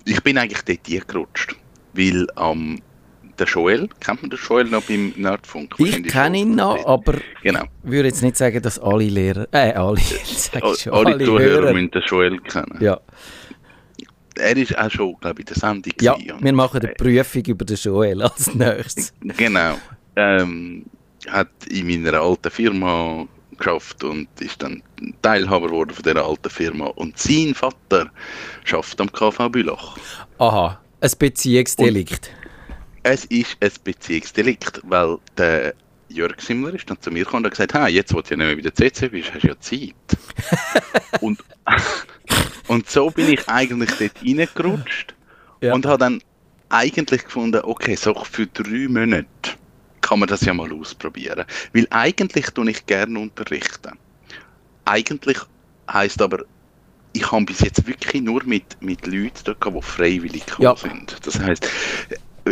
ich 0.10 0.22
bin 0.24 0.38
eigentlich 0.38 0.62
dort 0.64 0.90
eingerutscht. 0.90 1.56
Weil 1.94 2.28
am 2.36 2.82
der 3.40 3.48
Joel, 3.48 3.88
kennt 4.02 4.22
man 4.22 4.30
den 4.30 4.40
Joel 4.40 4.66
noch 4.66 4.84
beim 4.84 5.14
Nerdfunk? 5.16 5.74
Ich 5.78 6.04
kenne 6.04 6.40
ihn 6.40 6.56
noch, 6.56 6.86
aber 6.86 7.16
Genau. 7.42 7.64
ich 7.86 7.90
würde 7.90 8.10
jetzt 8.10 8.22
nicht 8.22 8.36
sagen, 8.36 8.62
dass 8.62 8.78
alle 8.78 9.06
Lehrer, 9.06 9.48
äh, 9.52 9.72
alle, 9.74 9.98
schon, 10.78 10.92
Alle, 10.94 11.14
alle 11.16 11.24
Zuhörer 11.26 11.62
Hörer. 11.64 11.74
müssen 11.74 11.92
den 11.92 12.02
Joel 12.06 12.40
kennen. 12.42 12.78
Ja, 12.82 13.00
Er 14.38 14.58
ist 14.58 14.78
auch 14.78 14.92
schon, 14.92 15.16
glaube 15.22 15.42
ich, 15.42 15.48
in 15.48 15.54
der 15.54 15.56
Sendung. 15.56 15.94
ja, 16.02 16.14
gewesen. 16.16 16.38
wir 16.42 16.54
machen 16.54 16.82
eine 16.82 16.94
Prüfung 16.96 17.44
über 17.46 17.64
den 17.66 17.78
Joel 17.78 18.22
als 18.24 18.54
nächstes. 18.54 19.14
Genau. 19.22 19.76
Ähm, 20.18 20.86
hat 21.30 21.50
in 21.70 21.88
meiner 21.88 22.20
alten 22.20 22.52
Firma 22.52 23.26
geschafft 23.60 24.04
und 24.04 24.28
ist 24.40 24.62
dann 24.64 24.82
Teilhaber 25.22 25.68
geworden 25.68 25.92
von 25.92 26.04
dieser 26.04 26.26
alten 26.26 26.50
Firma. 26.50 26.88
Und 26.88 27.18
sein 27.20 27.54
Vater 27.54 28.10
schafft 28.64 29.00
am 29.00 29.12
KV 29.12 29.50
Bülach. 29.50 29.98
Aha, 30.40 30.80
ein 31.02 31.12
Beziehungsdelikt. 31.20 32.32
Es 33.04 33.26
ist 33.26 33.58
ein 33.62 33.72
Beziehungsdelikt, 33.84 34.82
weil 34.84 35.18
der 35.38 35.74
Jörg 36.10 36.42
Simmler 36.42 36.74
ist 36.74 36.90
dann 36.90 37.00
zu 37.00 37.12
mir 37.12 37.24
gekommen 37.24 37.46
und 37.46 37.52
hat 37.52 37.52
gesagt, 37.52 37.74
hey, 37.76 37.94
jetzt, 37.94 38.14
wo 38.14 38.22
du 38.22 38.30
ja 38.32 38.38
nicht 38.38 38.48
mehr 38.48 38.56
bei 38.56 38.62
der 38.62 38.74
CC 38.76 39.10
bist, 39.10 39.32
hast 39.34 39.44
du 39.44 39.48
ja 39.48 39.60
Zeit. 39.60 39.94
und, 41.22 41.40
und 42.68 42.90
so 42.90 43.12
bin 43.12 43.32
ich 43.32 43.48
eigentlich 43.48 43.92
dort 43.92 44.24
reingerutscht 44.26 45.14
Ja. 45.62 45.74
und 45.74 45.86
habe 45.86 46.00
dann 46.00 46.22
eigentlich 46.70 47.24
gefunden, 47.26 47.62
okay, 47.64 47.96
so 47.96 48.14
für 48.24 48.48
drei 48.48 48.88
Monate 48.88 49.26
kann 50.02 50.20
man 50.20 50.30
das 50.30 50.42
ja 50.42 50.54
mal 50.54 50.72
ausprobieren. 50.72 51.46
Weil 51.74 51.88
eigentlich 51.90 52.48
tue 52.52 52.70
ich 52.70 52.86
gerne 52.86 53.20
unterrichten. 53.20 53.98
Eigentlich 54.86 55.38
heisst 55.92 56.22
aber, 56.22 56.40
ich 57.14 57.32
habe 57.32 57.46
bis 57.46 57.60
jetzt 57.62 57.86
wirklich 57.88 58.22
nur 58.22 58.44
mit, 58.44 58.78
mit 58.82 59.06
Leuten 59.08 59.40
dort 59.44 59.62
gehabt, 59.62 59.78
die 59.78 59.82
freiwillig 59.88 60.44
Ja. 60.60 60.76
sind. 60.76 61.18
Das 61.24 61.40
heisst, 61.40 61.68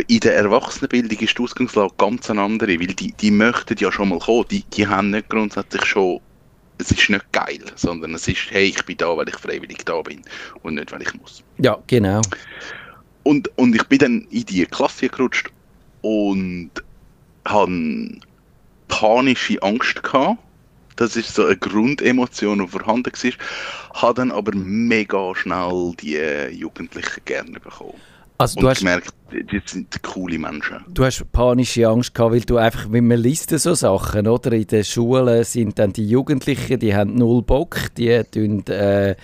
in 0.06 0.20
der 0.20 0.36
Erwachsenenbildung 0.36 1.18
ist 1.18 1.38
die 1.38 1.42
Ausgangslage 1.42 1.94
ganz 1.98 2.30
eine 2.30 2.42
andere, 2.42 2.78
weil 2.78 2.88
die, 2.88 3.12
die 3.12 3.30
möchten 3.30 3.76
ja 3.78 3.90
schon 3.90 4.10
mal 4.10 4.18
kommen. 4.18 4.44
Die, 4.50 4.62
die 4.64 4.86
haben 4.86 5.10
nicht 5.10 5.28
grundsätzlich 5.28 5.84
schon, 5.84 6.20
es 6.78 6.90
ist 6.92 7.08
nicht 7.10 7.32
geil, 7.32 7.64
sondern 7.74 8.14
es 8.14 8.28
ist, 8.28 8.50
hey, 8.50 8.66
ich 8.66 8.84
bin 8.84 8.96
da, 8.96 9.16
weil 9.16 9.28
ich 9.28 9.36
freiwillig 9.36 9.84
da 9.84 10.00
bin 10.02 10.22
und 10.62 10.74
nicht, 10.74 10.92
weil 10.92 11.02
ich 11.02 11.14
muss. 11.14 11.42
Ja, 11.58 11.78
genau. 11.86 12.20
Und, 13.24 13.50
und 13.58 13.74
ich 13.74 13.84
bin 13.84 13.98
dann 13.98 14.20
in 14.30 14.44
die 14.44 14.64
Klasse 14.66 15.08
gerutscht 15.08 15.50
und 16.02 16.70
hatte 17.48 18.20
panische 18.88 19.62
Angst 19.62 20.02
gehabt. 20.02 20.38
Das 20.96 21.14
ist 21.14 21.34
so 21.34 21.44
eine 21.44 21.56
Grundemotion, 21.56 22.58
die 22.58 22.66
vorhanden 22.66 23.12
war. 23.12 24.02
Habe 24.02 24.14
dann 24.14 24.32
aber 24.32 24.54
mega 24.54 25.34
schnell 25.34 25.92
die 26.00 26.18
Jugendlichen 26.56 27.24
gerne 27.24 27.60
bekommen. 27.60 28.00
Also 28.38 28.60
Und 28.60 28.66
hast, 28.68 28.78
gemerkt, 28.78 29.12
die 29.30 29.60
sind 29.64 30.02
coole 30.02 30.38
Menschen. 30.38 30.78
du 30.88 31.04
hast 31.04 31.30
panische 31.32 31.86
Angst 31.86 32.14
gehabt, 32.14 32.32
weil 32.32 32.40
du 32.40 32.56
einfach, 32.56 32.90
wenn 32.90 33.06
man 33.06 33.18
liest 33.18 33.50
so 33.50 33.74
Sachen, 33.74 34.26
oder? 34.26 34.52
In 34.52 34.66
den 34.66 34.84
Schulen 34.84 35.44
sind 35.44 35.78
dann 35.78 35.92
die 35.92 36.08
Jugendlichen, 36.08 36.78
die 36.78 36.94
haben 36.94 37.14
null 37.14 37.42
Bock, 37.42 37.76
die 37.96 38.22
tun 38.30 38.66
äh, 38.66 39.16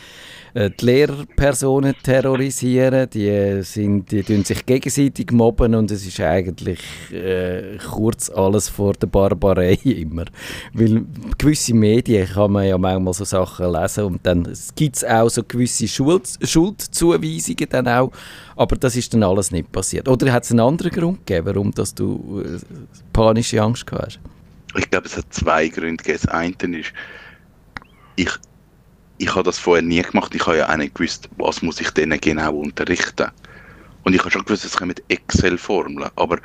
äh, 0.54 0.70
die 0.70 0.84
Lehrpersonen 0.84 1.94
terrorisieren, 2.02 3.10
die, 3.10 3.62
sind, 3.62 4.12
die 4.12 4.22
tun 4.22 4.44
sich 4.44 4.64
gegenseitig 4.64 5.32
mobben 5.32 5.74
und 5.74 5.90
es 5.90 6.06
ist 6.06 6.20
eigentlich 6.20 6.80
äh, 7.12 7.76
kurz 7.78 8.30
alles 8.30 8.68
vor 8.68 8.92
der 8.92 9.08
Barbarei 9.08 9.72
immer. 9.84 10.26
Weil 10.72 11.04
gewisse 11.38 11.74
Medien 11.74 12.28
kann 12.28 12.52
man 12.52 12.66
ja 12.66 12.78
manchmal 12.78 13.14
so 13.14 13.24
Sachen 13.24 13.72
lesen 13.72 14.04
und 14.04 14.20
dann 14.24 14.48
gibt 14.76 14.96
es 14.96 15.04
auch 15.04 15.28
so 15.28 15.42
gewisse 15.42 15.88
Schuld, 15.88 16.38
Schuldzuweisungen 16.40 17.68
dann 17.68 17.88
auch, 17.88 18.12
aber 18.54 18.76
das 18.76 18.94
ist 18.94 19.12
dann 19.12 19.24
alles 19.24 19.50
nicht 19.50 19.72
passiert. 19.72 19.93
Oder 20.02 20.32
hat 20.32 20.44
es 20.44 20.50
einen 20.50 20.60
anderen 20.60 20.92
Grund 20.92 21.26
gegeben, 21.26 21.46
warum 21.46 21.72
dass 21.72 21.94
du 21.94 22.42
äh, 22.44 22.58
panische 23.12 23.60
Angst 23.62 23.86
hast? 23.92 24.20
Ich 24.76 24.90
glaube, 24.90 25.06
es 25.06 25.16
hat 25.16 25.26
zwei 25.30 25.68
Gründe 25.68 26.02
gegeben. 26.02 26.20
Das 26.22 26.32
eine 26.32 26.78
ist, 26.78 26.92
ich, 28.16 28.30
ich 29.18 29.34
habe 29.34 29.44
das 29.44 29.58
vorher 29.58 29.82
nie 29.82 30.02
gemacht. 30.02 30.34
Ich 30.34 30.46
habe 30.46 30.58
ja 30.58 30.68
auch 30.68 30.76
nicht 30.76 30.94
gewusst, 30.94 31.28
was 31.36 31.62
muss 31.62 31.80
ich 31.80 31.90
denen 31.90 32.20
genau 32.20 32.56
unterrichten. 32.56 33.30
Und 34.02 34.14
ich 34.14 34.20
habe 34.20 34.30
schon 34.30 34.44
gewusst, 34.44 34.64
es 34.64 34.76
kommen 34.76 34.94
Excel-Formeln. 35.08 36.10
Aber 36.16 36.38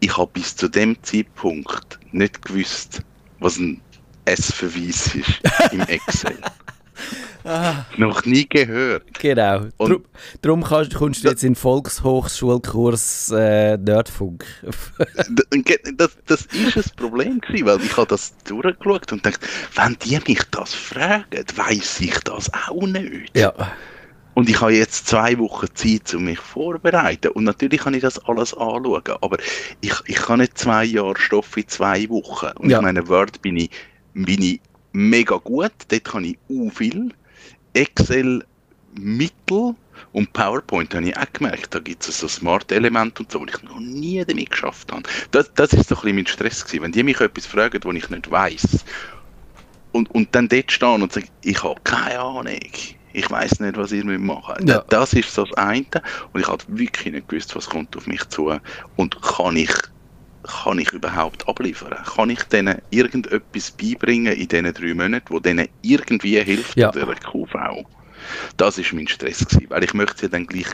ich 0.00 0.16
habe 0.16 0.30
bis 0.32 0.56
zu 0.56 0.68
dem 0.68 1.00
Zeitpunkt 1.02 1.98
nicht 2.12 2.42
gewusst, 2.42 3.02
was 3.40 3.58
ein 3.58 3.80
S-Verweis 4.24 5.14
ist 5.14 5.40
im 5.72 5.80
Excel. 5.82 6.38
Noch 7.96 8.24
nie 8.24 8.48
gehört. 8.48 9.04
Genau. 9.20 9.66
Und- 9.76 10.04
darum 10.42 10.62
kannst, 10.64 10.94
kommst 10.94 11.24
du 11.24 11.28
jetzt 11.28 11.42
in 11.44 11.50
den 11.54 11.56
Volkshochschulkurs 11.56 13.30
äh, 13.36 13.76
Nerdfunk. 13.76 14.44
Das, 15.96 16.16
das 16.26 16.42
ist 16.46 16.76
ein 16.76 16.96
Problem 16.96 17.40
gewesen, 17.40 17.66
weil 17.66 17.80
ich 17.82 17.96
habe 17.96 18.06
das 18.08 18.36
durchgeschaut 18.44 19.12
und 19.12 19.24
dachte, 19.26 19.46
wenn 19.74 19.96
die 20.04 20.18
mich 20.26 20.42
das 20.50 20.74
fragen, 20.74 21.44
weiß 21.56 22.00
ich 22.00 22.18
das 22.20 22.50
auch 22.68 22.86
nicht. 22.86 23.36
ja. 23.36 23.52
Und 24.34 24.48
ich 24.48 24.60
habe 24.60 24.72
jetzt 24.72 25.08
zwei 25.08 25.36
Wochen 25.38 25.66
Zeit, 25.74 26.14
um 26.14 26.26
mich 26.26 26.38
vorzubereiten. 26.38 27.32
Und 27.32 27.42
natürlich 27.42 27.80
kann 27.80 27.94
ich 27.94 28.02
das 28.02 28.20
alles 28.26 28.54
anschauen. 28.54 29.02
Aber 29.20 29.36
ich, 29.80 29.92
ich 30.06 30.14
kann 30.14 30.38
nicht 30.38 30.56
zwei 30.56 30.84
Jahre 30.84 31.18
Stoff 31.18 31.56
in 31.56 31.66
zwei 31.66 32.08
Wochen. 32.08 32.46
Und 32.58 32.70
Ja. 32.70 32.78
in 32.78 32.84
meiner 32.84 33.08
Word 33.08 33.42
bin 33.42 33.56
ich, 33.56 33.70
bin 34.14 34.40
ich 34.40 34.60
mega 34.92 35.34
gut. 35.38 35.72
Dort 35.88 36.04
kann 36.04 36.22
ich 36.22 36.38
u 36.48 36.70
viel. 36.70 37.08
Excel 37.74 38.44
mittel. 38.98 39.74
Und 40.12 40.32
PowerPoint 40.32 40.94
habe 40.94 41.08
ich 41.08 41.16
auch 41.16 41.32
gemerkt, 41.32 41.74
da 41.74 41.80
gibt 41.80 42.06
es 42.08 42.20
so 42.20 42.28
Smart-Elemente 42.28 43.22
und 43.22 43.32
so, 43.32 43.44
die 43.44 43.52
ich 43.52 43.62
noch 43.64 43.80
nie 43.80 44.24
damit 44.24 44.50
geschafft 44.50 44.92
habe. 44.92 45.02
Das, 45.32 45.52
das 45.54 45.72
ist 45.72 45.88
so 45.88 45.96
ein 45.96 46.00
bisschen 46.00 46.16
mein 46.16 46.26
Stress 46.26 46.64
gewesen. 46.64 46.84
Wenn 46.84 46.92
die 46.92 47.02
mich 47.02 47.20
etwas 47.20 47.46
fragen, 47.46 47.80
was 47.82 47.94
ich 47.94 48.08
nicht 48.08 48.30
weiß 48.30 48.84
und, 49.92 50.10
und 50.12 50.34
dann 50.34 50.48
dort 50.48 50.70
stehen 50.70 51.02
und 51.02 51.12
sagen, 51.12 51.28
ich 51.42 51.62
habe 51.62 51.80
keine 51.82 52.20
Ahnung, 52.20 52.60
ich 53.12 53.30
weiß 53.30 53.60
nicht, 53.60 53.76
was 53.76 53.92
ihr 53.92 54.04
müsst 54.04 54.22
machen 54.22 54.66
Ja. 54.66 54.84
Das 54.88 55.12
ist 55.12 55.34
so 55.34 55.44
das 55.44 55.56
eine. 55.56 55.84
Und 56.32 56.40
ich 56.40 56.46
habe 56.46 56.62
wirklich 56.68 57.12
nicht 57.12 57.28
gewusst, 57.28 57.54
was 57.56 57.68
kommt 57.68 57.96
auf 57.96 58.06
mich 58.06 58.24
zu. 58.28 58.54
Und 58.96 59.20
kann 59.22 59.56
ich, 59.56 59.72
kann 60.48 60.78
ich 60.78 60.90
überhaupt 60.92 61.46
abliefern? 61.48 61.94
Kann 62.04 62.30
ich 62.30 62.42
denen 62.44 62.80
irgendetwas 62.90 63.70
beibringen 63.70 64.32
in 64.32 64.48
diesen 64.48 64.72
drei 64.72 64.94
Monaten, 64.94 65.26
wo 65.28 65.38
denen 65.40 65.68
irgendwie 65.82 66.40
hilft 66.42 66.76
Ja. 66.76 66.90
dieser 66.90 67.14
QV? 67.14 67.84
Das 68.56 68.78
ist 68.78 68.92
mein 68.92 69.08
Stress 69.08 69.46
gewesen, 69.46 69.66
weil 69.68 69.84
ich 69.84 69.94
möchte 69.94 70.14
es 70.16 70.20
ja 70.22 70.28
dann 70.28 70.46
gleich, 70.46 70.66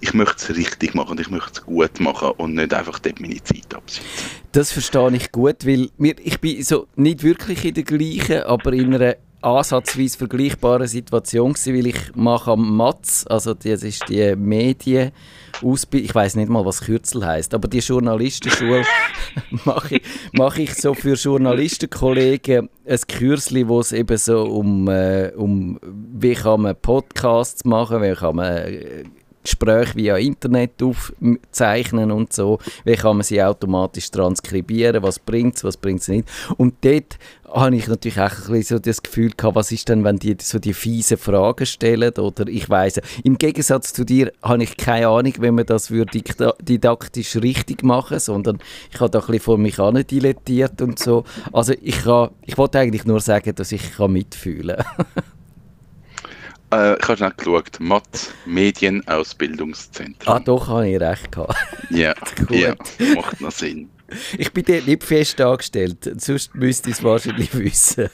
ich 0.00 0.14
möchte 0.14 0.36
es 0.52 0.56
richtig 0.56 0.94
machen 0.94 1.10
und 1.12 1.20
ich 1.20 1.30
möchte 1.30 1.52
es 1.52 1.62
gut 1.62 2.00
machen 2.00 2.30
und 2.38 2.54
nicht 2.54 2.72
einfach 2.74 2.98
dort 2.98 3.20
meine 3.20 3.42
Zeit 3.44 3.74
absitzen. 3.74 4.04
Das 4.52 4.72
verstehe 4.72 5.14
ich 5.14 5.30
gut, 5.30 5.66
weil 5.66 5.90
mir, 5.98 6.14
ich 6.22 6.40
bin 6.40 6.62
so 6.62 6.86
nicht 6.96 7.22
wirklich 7.22 7.64
in 7.64 7.74
der 7.74 7.84
gleichen, 7.84 8.42
aber 8.42 8.72
in 8.72 8.94
einer 8.94 9.16
ansatzweise 9.42 10.18
vergleichbaren 10.18 10.86
Situation 10.86 11.52
gewesen, 11.52 11.76
weil 11.76 11.86
ich 11.86 12.14
mache 12.14 12.52
am 12.52 12.76
MATS, 12.76 13.26
also 13.26 13.54
das 13.54 13.82
ist 13.82 14.08
die 14.08 14.34
Medien 14.36 15.12
Ausbildung, 15.62 16.06
ich 16.06 16.14
weiß 16.14 16.36
nicht 16.36 16.48
mal, 16.48 16.64
was 16.64 16.80
Kürzel 16.80 17.26
heißt, 17.26 17.52
aber 17.54 17.68
die 17.68 17.78
Journalistenschule 17.78 18.84
mache 19.64 19.96
ich, 19.96 20.02
mache 20.32 20.62
ich 20.62 20.74
so 20.74 20.94
für 20.94 21.14
Journalistenkollegen 21.14 22.68
ein 22.86 23.00
Kürzli, 23.08 23.68
wo 23.68 23.80
es 23.80 23.92
eben 23.92 24.16
so 24.16 24.42
um, 24.44 24.88
äh, 24.88 25.32
um 25.36 25.78
wie 25.82 26.34
kann 26.34 26.62
man 26.62 26.76
Podcasts 26.76 27.64
machen, 27.64 28.02
wie 28.02 28.14
kann 28.14 28.36
man 28.36 28.56
äh, 28.56 29.04
Gespräche 29.42 29.96
via 29.96 30.16
Internet 30.18 30.82
aufzeichnen 30.82 32.10
und 32.10 32.32
so. 32.32 32.58
Wie 32.84 32.94
kann 32.94 33.16
man 33.16 33.24
sie 33.24 33.42
automatisch 33.42 34.10
transkribieren? 34.10 35.02
Was 35.02 35.18
bringt 35.18 35.56
es, 35.56 35.64
was 35.64 35.76
bringt 35.76 36.02
es 36.02 36.08
nicht? 36.08 36.28
Und 36.58 36.74
dort 36.82 37.18
habe 37.52 37.76
ich 37.76 37.88
natürlich 37.88 38.20
auch 38.20 38.30
ein 38.30 38.52
bisschen 38.52 38.62
so 38.62 38.78
das 38.78 39.02
Gefühl 39.02 39.30
gehabt, 39.36 39.56
was 39.56 39.72
ist 39.72 39.88
denn, 39.88 40.04
wenn 40.04 40.16
die 40.16 40.36
so 40.40 40.58
die 40.58 40.74
fiesen 40.74 41.16
Fragen 41.16 41.66
stellen? 41.66 42.12
Oder 42.18 42.46
ich 42.48 42.68
weiss, 42.68 43.00
im 43.24 43.38
Gegensatz 43.38 43.92
zu 43.92 44.04
dir 44.04 44.32
habe 44.42 44.62
ich 44.62 44.76
keine 44.76 45.08
Ahnung, 45.08 45.34
wenn 45.38 45.54
man 45.54 45.66
das 45.66 45.90
würde 45.90 46.22
didaktisch 46.60 47.36
richtig 47.36 47.82
machen 47.82 48.18
sondern 48.18 48.58
ich 48.92 49.00
habe 49.00 49.10
da 49.10 49.20
ein 49.20 49.26
bisschen 49.26 49.40
vor 49.40 49.58
mich 49.58 49.78
an 49.78 50.04
dilettiert 50.06 50.80
und 50.82 50.98
so. 50.98 51.24
Also 51.52 51.74
ich, 51.80 52.04
kann, 52.04 52.30
ich 52.42 52.56
wollte 52.58 52.78
eigentlich 52.78 53.04
nur 53.04 53.20
sagen, 53.20 53.54
dass 53.54 53.72
ich 53.72 53.96
kann 53.96 54.12
mitfühlen. 54.12 54.82
Äh, 56.72 56.96
ich 56.98 57.02
habe 57.08 57.16
schnell 57.16 57.32
geschaut. 57.36 57.80
MAT, 57.80 58.32
Medienausbildungszentrum. 58.46 60.32
ah, 60.32 60.38
doch, 60.38 60.68
habe 60.68 60.88
ich 60.88 61.00
recht 61.00 61.32
gehabt. 61.32 61.56
Ja, 61.90 62.14
Gut. 62.46 62.50
ja, 62.52 62.74
macht 63.16 63.40
noch 63.40 63.50
Sinn. 63.50 63.90
Ich 64.38 64.52
bin 64.52 64.64
dort 64.64 64.86
nicht 64.86 65.04
fest 65.04 65.40
angestellt, 65.40 66.10
sonst 66.18 66.54
müsste 66.54 66.90
ich 66.90 66.96
es 66.96 67.04
wahrscheinlich 67.04 67.54
wissen. 67.54 68.08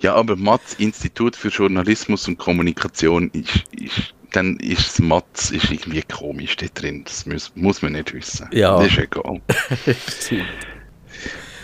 Ja, 0.00 0.14
aber 0.14 0.36
MATS, 0.36 0.74
Institut 0.74 1.34
für 1.34 1.48
Journalismus 1.48 2.28
und 2.28 2.38
Kommunikation, 2.38 3.30
ist, 3.32 3.64
ist, 3.72 4.14
dann 4.32 4.56
ist 4.58 4.86
das 4.86 4.98
MATS 5.00 5.50
ist 5.50 5.70
irgendwie 5.70 6.02
komisch 6.02 6.56
da 6.56 6.66
drin. 6.72 7.02
Das 7.04 7.26
muss, 7.26 7.50
muss 7.56 7.82
man 7.82 7.92
nicht 7.92 8.12
wissen. 8.14 8.48
Ja. 8.52 8.78
Das 8.78 8.92
ist 8.92 8.98
egal. 8.98 9.40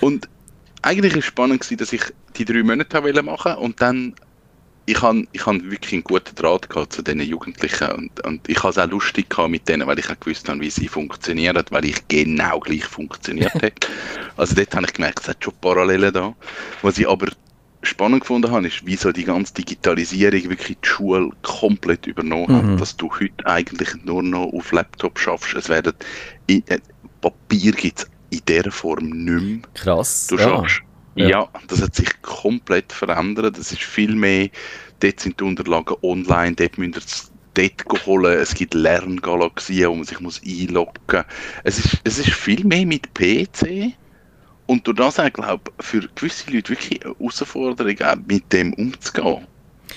Und 0.00 0.28
eigentlich 0.82 1.12
war 1.12 1.20
es 1.20 1.24
spannend, 1.24 1.80
dass 1.80 1.92
ich 1.92 2.02
die 2.36 2.44
drei 2.44 2.62
Monate 2.62 3.02
wollte 3.02 3.22
machen 3.22 3.54
und 3.54 3.80
dann 3.80 4.14
ich 4.86 5.00
habe 5.00 5.24
ich 5.32 5.46
hab 5.46 5.54
wirklich 5.64 5.92
einen 5.94 6.04
guten 6.04 6.34
Draht 6.34 6.68
gehabt 6.68 6.92
zu 6.92 7.02
diesen 7.02 7.20
Jugendlichen 7.22 7.90
und, 7.92 8.20
und 8.26 8.48
ich 8.48 8.58
habe 8.58 8.68
es 8.70 8.78
auch 8.78 8.88
lustig 8.88 9.30
gehabt 9.30 9.50
mit 9.50 9.68
denen, 9.68 9.86
weil 9.86 9.98
ich 9.98 10.10
auch 10.10 10.20
gewusst 10.20 10.48
habe, 10.48 10.60
wie 10.60 10.70
sie 10.70 10.88
funktionieren, 10.88 11.64
weil 11.70 11.86
ich 11.86 12.06
genau 12.08 12.60
gleich 12.60 12.84
funktioniert 12.84 13.54
habe. 13.54 13.72
Also 14.36 14.54
dort 14.54 14.74
habe 14.74 14.86
ich 14.86 14.92
gemerkt, 14.92 15.20
es 15.20 15.28
hat 15.28 15.42
schon 15.42 15.54
Parallelen 15.60 16.12
da. 16.12 16.34
Was 16.82 16.98
ich 16.98 17.08
aber 17.08 17.28
spannend 17.82 18.20
gefunden 18.20 18.50
habe, 18.50 18.66
ist, 18.66 18.84
wie 18.86 18.96
so 18.96 19.12
die 19.12 19.24
ganze 19.24 19.54
Digitalisierung 19.54 20.50
wirklich 20.50 20.78
die 20.82 20.88
Schule 20.88 21.30
komplett 21.42 22.06
übernommen 22.06 22.46
Mhm. 22.48 22.72
hat, 22.72 22.80
dass 22.80 22.96
du 22.96 23.10
heute 23.20 23.46
eigentlich 23.46 23.90
nur 24.04 24.22
noch 24.22 24.52
auf 24.52 24.72
Laptop 24.72 25.18
schaffst. 25.18 25.54
Es 25.54 25.68
werden 25.68 25.92
in, 26.46 26.62
äh, 26.68 26.78
Papier 27.20 27.72
gibt 27.72 28.00
es 28.00 28.06
in 28.30 28.40
dieser 28.46 28.70
Form 28.70 29.08
nicht 29.08 29.42
mehr. 29.42 29.58
Krass. 29.74 30.26
Du 30.28 30.36
schaffst. 30.38 30.80
Ja. 30.80 30.93
Ja. 31.16 31.48
das 31.68 31.80
hat 31.80 31.94
sich 31.94 32.10
komplett 32.22 32.92
verändert. 32.92 33.58
Das 33.58 33.72
ist 33.72 33.82
viel 33.82 34.14
mehr, 34.14 34.48
dort 35.00 35.20
sind 35.20 35.38
die 35.40 35.44
Unterlagen 35.44 35.96
online, 36.02 36.56
dort 36.56 36.78
müsst 36.78 36.96
ihr 36.96 37.02
es 37.02 37.32
dort 37.54 38.06
holen. 38.06 38.38
Es 38.38 38.54
gibt 38.54 38.74
Lerngalaxien, 38.74 39.88
wo 39.90 39.94
man 39.94 40.04
sich 40.04 40.20
muss 40.20 40.40
einloggen 40.44 40.92
muss. 41.06 41.24
Es 41.62 41.78
ist, 41.78 42.00
es 42.04 42.18
ist 42.18 42.32
viel 42.32 42.64
mehr 42.64 42.86
mit 42.86 43.14
PC. 43.14 43.94
Und 44.66 44.86
durch 44.86 44.96
das 44.96 45.20
auch, 45.20 45.32
glaube 45.32 45.70
ich, 45.78 45.84
für 45.84 46.08
gewisse 46.14 46.50
Leute 46.50 46.70
wirklich 46.70 47.04
eine 47.04 47.14
Herausforderung, 47.14 48.24
mit 48.26 48.52
dem 48.52 48.72
umzugehen. 48.74 49.46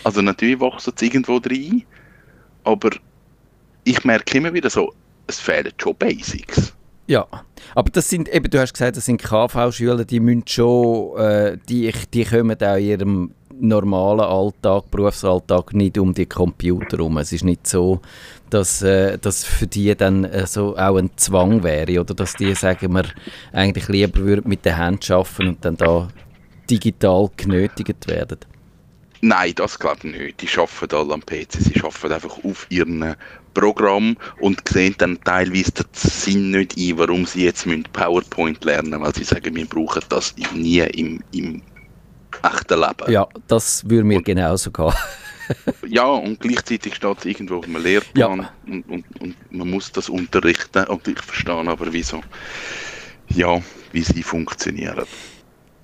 Also 0.03 0.21
natürlich 0.21 0.59
wachsen 0.59 0.93
sie 0.95 1.05
irgendwo 1.05 1.38
rein, 1.38 1.83
aber 2.63 2.89
ich 3.86 4.03
merke 4.03 4.38
immer 4.38 4.53
wieder 4.53 4.69
so, 4.69 4.93
es 5.27 5.39
fehlen 5.39 5.71
schon 5.77 5.95
Basics. 5.95 6.74
Ja, 7.08 7.26
aber 7.74 7.90
das 7.90 8.10
sind, 8.10 8.28
eben, 8.30 8.50
du 8.50 8.60
hast 8.60 8.74
gesagt, 8.74 8.98
das 8.98 9.06
sind 9.06 9.24
KV-Schüler, 9.24 10.04
die 10.04 10.20
müssen 10.20 10.44
schon, 10.46 11.18
äh, 11.18 11.58
die, 11.70 11.92
die 12.14 12.26
kommen 12.26 12.62
auch 12.62 12.76
in 12.76 12.86
ihrem 12.86 13.32
normalen 13.60 14.22
Alltag, 14.22 14.92
Berufsalltag 14.92 15.74
nicht 15.74 15.98
um 15.98 16.14
die 16.14 16.26
Computer 16.26 16.98
herum. 16.98 17.18
Es 17.18 17.32
ist 17.32 17.44
nicht 17.44 17.66
so, 17.66 18.02
dass 18.50 18.82
äh, 18.82 19.18
das 19.18 19.44
für 19.44 19.68
die 19.68 19.96
dann 19.96 20.26
äh, 20.26 20.46
so 20.46 20.78
auch 20.78 20.98
ein 20.98 21.10
Zwang 21.16 21.64
wäre 21.64 22.02
oder 22.02 22.14
dass 22.14 22.34
die 22.34 22.54
sagen, 22.56 22.94
wir 22.94 23.06
eigentlich 23.54 23.88
lieber 23.88 24.20
würden 24.20 24.50
mit 24.50 24.66
den 24.66 24.76
Händen 24.76 25.14
arbeiten 25.14 25.48
und 25.48 25.66
dann 25.66 25.78
da 25.78 26.10
digital 26.70 27.30
genötigt 27.36 28.08
werden. 28.08 28.40
Nein, 29.22 29.54
das 29.56 29.80
glaube 29.80 30.00
ich 30.04 30.16
nicht. 30.16 30.42
Die 30.42 30.60
arbeiten 30.60 30.96
alle 30.96 31.14
am 31.14 31.22
PC. 31.22 31.54
Sie 31.54 31.82
arbeiten 31.82 32.14
einfach 32.14 32.44
auf 32.44 32.68
ihrem 32.70 33.16
Programm 33.60 34.18
und 34.40 34.68
sehen 34.68 34.96
dann 34.98 35.20
teilweise 35.24 35.72
den 35.72 35.86
Sinn 35.94 36.52
nicht 36.52 36.78
ein, 36.78 36.98
warum 36.98 37.26
sie 37.26 37.46
jetzt 37.46 37.66
müssen 37.66 37.84
PowerPoint 37.92 38.64
lernen 38.64 39.02
weil 39.02 39.16
sie 39.16 39.24
sagen, 39.24 39.56
wir 39.56 39.66
brauchen 39.66 40.02
das 40.10 40.36
nie 40.54 40.80
im, 40.80 41.22
im 41.32 41.62
echten 42.44 42.80
Leben. 42.80 43.12
Ja, 43.12 43.28
das 43.48 43.88
würde 43.90 44.04
mir 44.04 44.22
genauso 44.22 44.72
gehen. 44.72 44.94
Ja, 45.88 46.04
und 46.08 46.42
gleichzeitig 46.42 46.96
steht 46.96 47.20
es 47.20 47.26
irgendwo 47.26 47.60
auf 47.60 47.66
einem 47.66 47.82
Lehrplan 47.82 48.40
Ja. 48.40 48.50
und, 48.68 48.90
und, 48.90 49.06
und 49.22 49.36
man 49.50 49.70
muss 49.70 49.90
das 49.94 50.10
unterrichten. 50.10 50.84
Und 50.88 51.08
ich 51.08 51.20
verstehe 51.22 51.54
aber, 51.54 51.94
wieso, 51.94 52.20
ja, 53.30 53.62
wie 53.94 54.02
sie 54.04 54.24
funktionieren. 54.24 55.06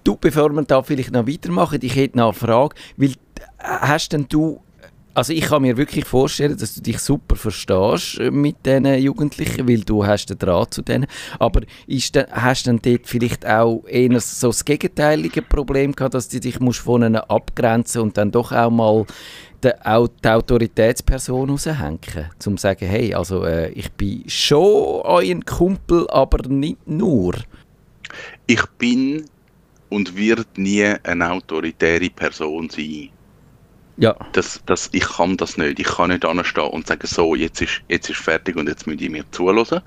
Du, 0.04 0.18
bevor 0.18 0.50
wir 0.50 0.64
da 0.64 0.84
vielleicht 0.84 1.12
noch 1.12 1.26
weitermachen, 1.26 1.80
ich 1.82 1.96
hätte 1.96 2.18
noch 2.18 2.32
eine 2.32 2.34
Frage, 2.34 2.76
weil 2.98 3.12
äh, 3.12 3.14
hast 3.64 4.12
denn 4.12 4.26
du, 4.28 4.62
also 5.14 5.34
ich 5.34 5.42
kann 5.42 5.62
mir 5.62 5.78
wirklich 5.78 6.06
vorstellen, 6.06 6.58
dass 6.58 6.76
du 6.76 6.82
dich 6.82 7.00
super 7.00 7.36
verstehst 7.36 8.20
äh, 8.20 8.32
mit 8.32 8.66
diesen 8.66 8.86
Jugendlichen, 8.98 9.68
weil 9.68 9.82
du 9.82 10.06
hast 10.06 10.28
den 10.28 10.40
Draht 10.40 10.74
zu 10.74 10.82
denen, 10.82 11.08
aber 11.40 11.62
ist 11.88 12.16
denn, 12.16 12.26
hast 12.32 12.66
du 12.66 12.72
denn 12.72 12.80
dort 12.82 13.08
vielleicht 13.08 13.46
auch 13.46 13.84
eher 13.88 14.20
so 14.20 14.48
das 14.48 14.66
gegenteilige 14.66 15.42
Problem 15.42 15.94
gehabt, 15.94 16.16
dass 16.16 16.30
du 16.30 16.40
dich 16.40 16.60
musst 16.60 16.80
von 16.80 17.04
ihnen 17.04 17.16
abgrenzen 17.18 18.02
und 18.02 18.18
dann 18.18 18.32
doch 18.32 18.52
auch 18.52 18.72
mal 18.72 19.06
die, 19.64 19.74
auch 19.86 20.08
die 20.08 20.28
Autoritätsperson 20.28 21.50
raushängen, 21.50 22.00
zum 22.40 22.58
zu 22.58 22.62
sagen, 22.62 22.88
hey, 22.88 23.14
also 23.14 23.46
äh, 23.46 23.70
ich 23.70 23.92
bin 23.92 24.24
schon 24.28 25.02
euer 25.04 25.40
Kumpel, 25.46 26.08
aber 26.10 26.48
nicht 26.50 26.88
nur. 26.88 27.36
Ich 28.48 28.66
bin 28.78 29.26
und 29.90 30.16
wird 30.16 30.58
nie 30.58 30.84
eine 31.04 31.32
autoritäre 31.32 32.10
Person 32.10 32.70
sein. 32.70 33.13
Ja, 33.98 34.16
Das, 34.32 34.62
das, 34.66 34.90
ich 34.92 35.04
kann 35.04 35.38
das 35.38 35.58
nicht. 35.58 35.80
Ich 35.80 35.88
kann 35.88 36.10
nicht 36.10 36.26
anstehen 36.26 36.70
und 36.70 36.88
sagen, 36.88 37.06
so, 37.08 37.36
jetzt 37.36 37.62
ist, 37.62 37.82
jetzt 37.90 38.10
ist 38.10 38.20
fertig 38.20 38.56
und 38.56 38.68
jetzt 38.68 38.88
müsst 38.88 39.02
ihr 39.02 39.12
mir 39.12 39.24
zuhören. 39.32 39.82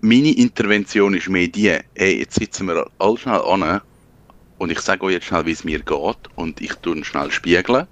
Meine 0.00 0.36
Intervention 0.36 1.14
ist 1.14 1.28
mehr 1.28 1.48
die, 1.48 1.76
hey, 1.94 2.20
jetzt 2.20 2.38
sitzen 2.38 2.68
wir 2.68 2.86
alle 2.98 3.16
schnell 3.16 3.40
an 3.40 3.80
und 4.58 4.70
ich 4.70 4.80
sage 4.80 5.04
euch 5.04 5.14
jetzt 5.14 5.26
schnell, 5.26 5.46
wie 5.46 5.52
es 5.52 5.64
mir 5.64 5.80
geht 5.80 6.18
und 6.34 6.60
ich 6.60 6.74
tue 6.74 7.04
schnell 7.04 7.30
spiegeln 7.30 7.86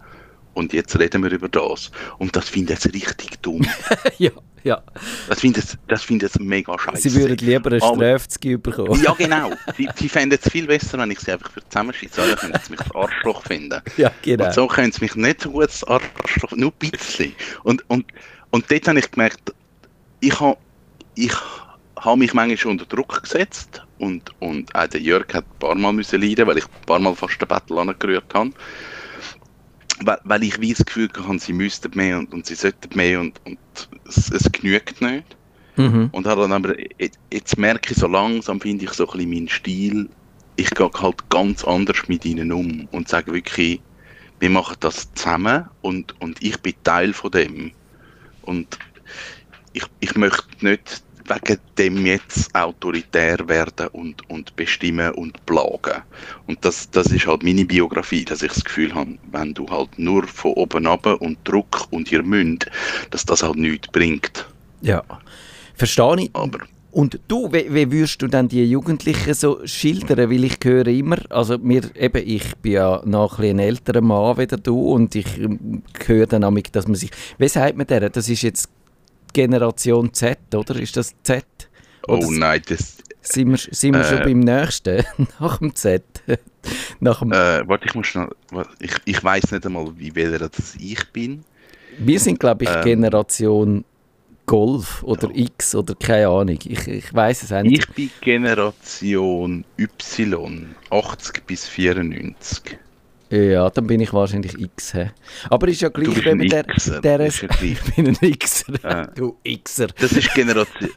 und 0.55 0.73
jetzt 0.73 0.99
reden 0.99 1.23
wir 1.23 1.31
über 1.33 1.49
das. 1.49 1.91
Und 2.19 2.37
das 2.37 2.49
finde 2.49 2.73
ich 2.73 2.85
jetzt 2.85 2.95
richtig 2.95 3.41
dumm. 3.43 3.67
ja, 4.19 4.31
ja. 4.67 4.83
Das 5.29 5.41
finde 5.41 5.61
ich, 5.61 5.67
das 5.87 6.03
finde 6.03 6.27
ich 6.27 6.41
mega 6.41 6.77
scheiße. 6.77 7.09
Sie 7.09 7.15
würden 7.15 7.37
lieber 7.37 7.71
eine 7.71 7.79
Strafzüge 7.79 8.59
bekommen. 8.59 9.01
Ja, 9.01 9.13
genau. 9.13 9.53
Sie, 9.77 9.89
sie 9.95 10.09
fänden 10.09 10.39
es 10.43 10.51
viel 10.51 10.67
besser, 10.67 10.99
wenn 10.99 11.13
ich 11.13 11.21
sie 11.21 11.33
einfach 11.33 11.53
für 11.53 11.67
zusammenschieße. 11.69 12.21
Alle 12.21 12.35
können 12.35 12.59
sie 12.65 12.73
mich 12.73 12.81
das 12.81 12.95
Arschloch 12.95 13.43
finden. 13.45 13.81
Ja, 13.97 14.11
genau. 14.23 14.45
Und 14.45 14.55
so 14.55 14.67
können 14.67 14.91
sie 14.91 15.03
mich 15.03 15.15
nicht 15.15 15.41
so 15.43 15.51
gut 15.51 15.67
das 15.67 15.85
Arschloch, 15.85 16.51
nur 16.57 16.73
ein 16.73 16.91
bisschen. 16.91 17.35
Und, 17.63 17.89
und, 17.89 18.05
und 18.51 18.71
dort 18.71 18.89
habe 18.89 18.99
ich 18.99 19.11
gemerkt, 19.11 19.55
ich 20.21 20.39
habe 20.41 20.59
ich 21.15 21.33
habe 21.99 22.19
mich 22.19 22.35
manchmal 22.35 22.73
unter 22.73 22.85
Druck 22.87 23.23
gesetzt 23.23 23.83
und, 23.99 24.31
und 24.41 24.75
auch 24.75 24.87
der 24.87 25.01
Jörg 25.01 25.33
hat 25.33 25.45
ein 25.45 25.59
paar 25.59 25.75
Mal 25.75 25.93
müssen 25.93 26.21
leiden, 26.21 26.47
weil 26.47 26.59
ich 26.59 26.65
ein 26.65 26.87
paar 26.87 26.99
Mal 26.99 27.15
fast 27.15 27.41
den 27.41 27.49
Battle 27.49 27.81
angerührt 27.81 28.35
habe. 28.35 28.51
Weil, 30.01 30.19
weil 30.25 30.43
ich 30.45 30.61
wie 30.61 30.73
das 30.75 30.85
Gefühl 30.85 31.09
hatte, 31.17 31.39
sie 31.39 31.53
müssten 31.53 31.91
mehr 31.97 32.19
und, 32.19 32.33
und 32.35 32.47
sie 32.47 32.55
sollten 32.55 32.95
mehr 32.97 33.21
und, 33.21 33.41
und 33.45 33.61
es, 34.05 34.31
es 34.31 34.51
genügt 34.53 35.01
nicht. 35.01 35.37
Mhm. 35.77 36.09
Und 36.13 36.27
habe 36.27 36.43
dann 36.43 36.53
aber, 36.53 36.75
jetzt- 37.01 37.21
jetzt 37.33 37.59
merke 37.59 37.93
ich 37.93 37.99
so 37.99 38.07
langsam, 38.07 38.61
finde 38.61 38.85
ich 38.85 38.93
so 38.93 39.07
ein 39.09 39.13
bisschen 39.13 39.31
meinen 39.31 39.49
Stil, 39.49 40.11
ich 40.57 40.71
gehe 40.71 40.91
halt 40.95 41.29
ganz 41.31 41.65
anders 41.65 42.09
mit 42.09 42.25
ihnen 42.25 42.53
um 42.53 42.87
und 42.91 43.09
sage 43.09 43.33
wirklich, 43.33 43.85
wir 44.41 44.51
machen 44.51 44.77
das 44.81 45.13
zusammen 45.15 45.67
und, 45.81 46.19
und 46.21 46.43
ich 46.43 46.61
bin 46.63 46.75
Teil 46.83 47.13
von 47.13 47.31
dem. 47.31 47.75
Und 48.43 48.79
ich, 49.73 49.85
ich 50.01 50.17
möchte 50.17 50.65
nicht 50.65 51.06
wegen 51.29 51.59
dem 51.79 52.07
jetzt 52.07 52.55
autoritär 52.55 53.37
werden 53.49 53.89
und, 53.89 54.29
und 54.31 54.55
bestimmen 54.57 55.13
und 55.13 55.45
plagen. 55.47 56.03
Und 56.47 56.65
das, 56.65 56.91
das 56.91 57.09
ist 57.09 57.27
halt 57.27 57.43
meine 57.43 57.65
Biografie, 57.65 58.25
dass 58.25 58.43
ich 58.43 58.53
das 58.53 58.65
Gefühl 58.65 58.95
habe, 58.95 59.19
wenn 59.33 59.55
du 59.55 59.69
halt 59.69 59.99
nur 59.99 60.27
von 60.27 60.53
oben 60.53 60.87
ab 60.87 61.07
und 61.21 61.39
Druck 61.45 61.87
und 61.91 62.11
ihr 62.13 62.23
Münd, 62.23 62.67
dass 63.11 63.25
das 63.25 63.43
halt 63.43 63.57
nichts 63.57 63.89
bringt. 63.89 64.47
Ja. 64.81 65.03
Verstehe 65.75 66.17
ich. 66.21 66.31
Aber 66.33 66.61
Und 66.91 67.21
du, 67.29 67.53
wie, 67.53 67.67
wie 67.75 67.93
würdest 67.93 68.23
du 68.23 68.27
dann 68.27 68.49
die 68.49 68.65
Jugendlichen 68.65 69.35
so 69.35 69.61
schildern? 69.67 70.31
Weil 70.31 70.45
ich 70.45 70.57
höre 70.65 70.87
immer, 70.87 71.19
also 71.29 71.59
mir, 71.59 71.83
eben, 71.95 72.23
ich 72.27 72.57
bin 72.57 72.73
ja 72.73 73.03
noch 73.05 73.39
ein, 73.39 73.51
ein 73.51 73.59
älterer 73.59 74.01
Mann 74.01 74.39
wie 74.39 74.47
du 74.47 74.93
und 74.93 75.15
ich 75.15 75.39
ähm, 75.39 75.83
höre 76.07 76.27
dann 76.27 76.45
amig, 76.45 76.73
dass 76.73 76.89
man 76.89 76.95
sich, 76.95 77.11
wie 77.37 77.49
sagt 77.49 77.77
man 77.77 77.87
der? 77.87 78.09
Das 78.09 78.31
ist 78.31 78.41
jetzt 78.41 78.71
Generation 79.37 80.13
Z, 80.15 80.39
oder? 80.55 80.77
Ist 80.81 80.97
das 80.97 81.15
Z? 81.23 81.45
Oh 82.09 82.15
Oder 82.15 82.31
nein, 82.31 82.63
das. 82.69 82.97
sind 83.21 83.51
wir, 83.51 83.59
sind 83.59 83.95
wir 83.95 84.05
schon 84.05 84.19
Äh. 84.19 84.25
beim 84.25 84.41
nächsten, 84.41 85.05
nach 85.41 85.59
dem 85.59 85.75
Z? 85.75 86.03
nach 87.01 87.19
dem, 87.21 87.33
Äh, 87.33 87.69
warte, 87.69 87.85
ich 87.87 87.95
muss 87.95 88.15
wa- 88.15 88.67
Ich, 88.81 88.93
ich 89.05 89.23
weiß 89.23 89.53
nicht 89.53 89.67
einmal, 89.67 89.93
wie 89.99 90.15
welcher 90.15 90.49
das 90.49 90.75
ich 90.79 91.05
bin. 91.13 91.45
wir 91.99 92.19
sind, 92.19 92.41
glaube 92.41 92.65
ich, 92.65 92.71
ähm, 92.71 92.83
Generation 92.83 93.85
Golf 94.47 95.03
oder 95.03 95.29
X 95.35 95.75
oder 95.75 95.95
keine 95.97 96.29
Ahnung. 96.29 96.59
Ich, 96.65 96.87
ich 96.89 97.13
weiß 97.13 97.43
es 97.43 97.51
nicht. 97.65 97.81
Ich 97.89 97.95
bin 97.95 98.11
Generation 98.21 99.65
Y, 99.77 100.75
80 100.91 101.47
bis 101.47 101.67
94. 101.67 102.79
Ja, 103.31 103.69
dann 103.71 103.87
bin 103.89 104.01
ich 104.01 104.13
wahrscheinlich 104.13 104.57
X. 104.59 104.93
He. 104.93 105.07
Aber 105.51 105.67
ist 105.69 105.81
ja 105.81 105.89
gleich, 105.89 106.25
wenn 106.25 106.39
man 106.39 106.49
der, 106.49 106.63
der 106.63 107.21
ist 107.21 107.43
ja 107.43 107.49
gleich. 107.49 107.77
Ich 107.89 107.95
bin 107.95 108.07
ein 108.09 108.39
Xer. 108.39 108.85
Äh. 108.85 109.07
Du 109.17 109.37
Xer. 109.65 109.89
Das 109.99 110.13
ist 110.13 110.33
Generation, 110.35 110.91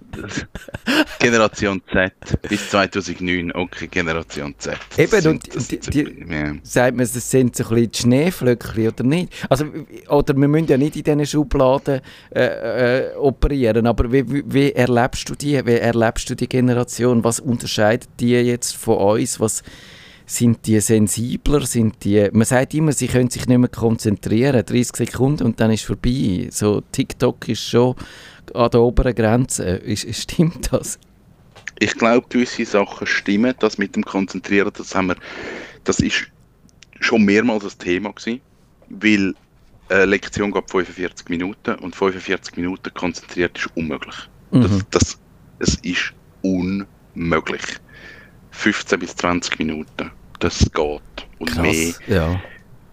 Generation 1.20 1.82
Z 1.92 2.12
bis 2.48 2.70
2009. 2.70 3.52
Okay, 3.54 3.88
Generation 3.88 4.54
Z. 4.58 4.78
Das 4.90 4.98
Eben, 5.00 5.22
sind- 5.22 5.28
und 5.48 5.56
das 5.56 5.68
die- 5.68 5.80
die- 5.80 6.26
ja. 6.30 6.54
Sagt 6.64 6.98
man, 6.98 7.08
das 7.12 7.32
sind 7.32 7.56
so 7.56 7.64
ein 7.64 7.70
bisschen 7.70 7.92
die 7.92 7.98
Schneeflöckchen 8.00 8.88
oder 8.90 9.04
nicht? 9.04 9.34
Also, 9.50 9.66
oder 10.10 10.36
wir 10.36 10.48
müssen 10.48 10.68
ja 10.68 10.78
nicht 10.78 10.96
in 10.96 11.04
diesen 11.04 11.26
Schubladen 11.26 12.02
äh, 12.36 13.08
äh, 13.12 13.16
operieren, 13.16 13.88
aber 13.88 14.12
wie, 14.12 14.30
wie, 14.32 14.44
wie 14.46 14.72
erlebst 14.72 15.30
du 15.30 15.36
die? 15.36 15.66
Wie 15.66 15.74
erlebst 15.78 16.30
du 16.30 16.36
die 16.36 16.48
Generation? 16.48 17.24
Was 17.24 17.40
unterscheidet 17.40 18.10
die 18.20 18.32
jetzt 18.34 18.76
von 18.76 18.98
uns? 18.98 19.40
Was 19.40 19.64
sind 20.30 20.68
die 20.68 20.80
sensibler? 20.80 21.66
Sind 21.66 22.04
die, 22.04 22.30
man 22.32 22.46
sagt 22.46 22.74
immer, 22.76 22.92
sie 22.92 23.08
können 23.08 23.30
sich 23.30 23.48
nicht 23.48 23.58
mehr 23.58 23.70
konzentrieren. 23.70 24.64
30 24.64 24.96
Sekunden 24.96 25.44
und 25.44 25.60
dann 25.60 25.72
ist 25.72 25.86
vorbei. 25.86 26.48
So, 26.52 26.82
TikTok 26.92 27.48
ist 27.50 27.68
schon 27.68 27.96
an 28.54 28.70
der 28.70 28.82
oberen 28.82 29.16
Grenze. 29.16 29.64
Ist, 29.64 30.06
stimmt 30.16 30.72
das? 30.72 31.00
Ich 31.80 31.94
glaube, 31.96 32.28
gewisse 32.30 32.66
Sachen 32.66 33.08
stimmen. 33.08 33.56
Das 33.60 33.78
mit 33.78 33.96
dem 33.96 34.04
Konzentrieren, 34.04 34.72
das 34.78 34.94
haben 34.94 35.08
wir, 35.08 35.16
das 35.84 36.00
ist 36.00 36.28
schon 37.00 37.24
mehrmals 37.26 37.64
das 37.64 37.78
Thema 37.78 38.12
gewesen, 38.12 38.42
weil 38.90 39.34
eine 39.88 40.06
Lektion 40.06 40.52
geht 40.52 40.70
45 40.70 41.30
Minuten 41.30 41.74
und 41.76 41.96
45 41.96 42.56
Minuten 42.58 42.94
konzentriert 42.94 43.58
ist 43.58 43.70
unmöglich. 43.76 44.16
Das, 44.52 44.72
Mhm. 44.72 44.82
das, 44.92 45.20
es 45.60 45.76
ist 45.78 46.14
unmöglich. 46.44 47.64
15 48.52 49.00
bis 49.00 49.16
20 49.16 49.58
Minuten, 49.60 50.12
das 50.40 50.60
geht. 50.72 51.02
Und 51.40 51.58
mehr, 51.62 51.94
Ja. 52.08 52.42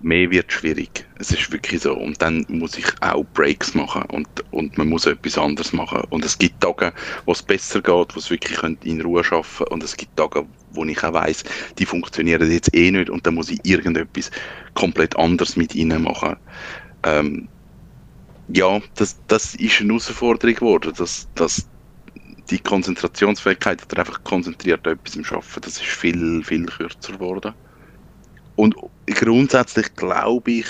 mehr 0.00 0.30
wird 0.30 0.52
schwierig. 0.52 1.06
Es 1.18 1.30
ist 1.30 1.50
wirklich 1.52 1.82
so. 1.82 1.94
Und 1.94 2.20
dann 2.22 2.44
muss 2.48 2.76
ich 2.78 2.86
auch 3.00 3.24
Breaks 3.34 3.74
machen 3.74 4.02
und, 4.10 4.28
und 4.50 4.76
man 4.78 4.88
muss 4.88 5.06
etwas 5.06 5.38
anderes 5.38 5.72
machen. 5.72 6.02
Und 6.10 6.24
es 6.24 6.38
gibt 6.38 6.60
Tage, 6.60 6.92
wo 7.24 7.32
es 7.32 7.42
besser 7.42 7.80
geht, 7.80 8.14
wo 8.14 8.18
es 8.18 8.30
wirklich 8.30 8.58
in 8.84 9.00
Ruhe 9.00 9.24
schaffen 9.24 9.66
Und 9.68 9.82
es 9.82 9.96
gibt 9.96 10.16
Tage, 10.16 10.46
wo 10.70 10.84
ich 10.84 11.02
auch 11.02 11.12
weiss, 11.14 11.44
die 11.78 11.86
funktionieren 11.86 12.50
jetzt 12.50 12.74
eh 12.74 12.90
nicht 12.90 13.10
und 13.10 13.26
dann 13.26 13.34
muss 13.34 13.50
ich 13.50 13.60
irgendetwas 13.64 14.30
komplett 14.74 15.16
anderes 15.16 15.56
mit 15.56 15.74
ihnen 15.74 16.02
machen. 16.02 16.36
Ähm, 17.02 17.48
ja, 18.48 18.80
das, 18.94 19.16
das 19.26 19.54
ist 19.56 19.80
eine 19.80 19.88
Herausforderung 19.90 20.54
geworden, 20.54 20.92
dass, 20.96 21.28
dass 21.34 21.68
die 22.50 22.60
Konzentrationsfähigkeit 22.60 23.82
oder 23.84 24.00
einfach 24.00 24.22
konzentriert 24.24 24.86
etwas 24.86 25.16
im 25.16 25.24
Schaffen, 25.24 25.60
das 25.62 25.76
ist 25.76 25.86
viel, 25.86 26.42
viel 26.44 26.66
kürzer 26.66 27.14
geworden. 27.14 27.54
Und 28.56 28.74
grundsätzlich 29.06 29.94
glaube 29.94 30.50
ich, 30.52 30.66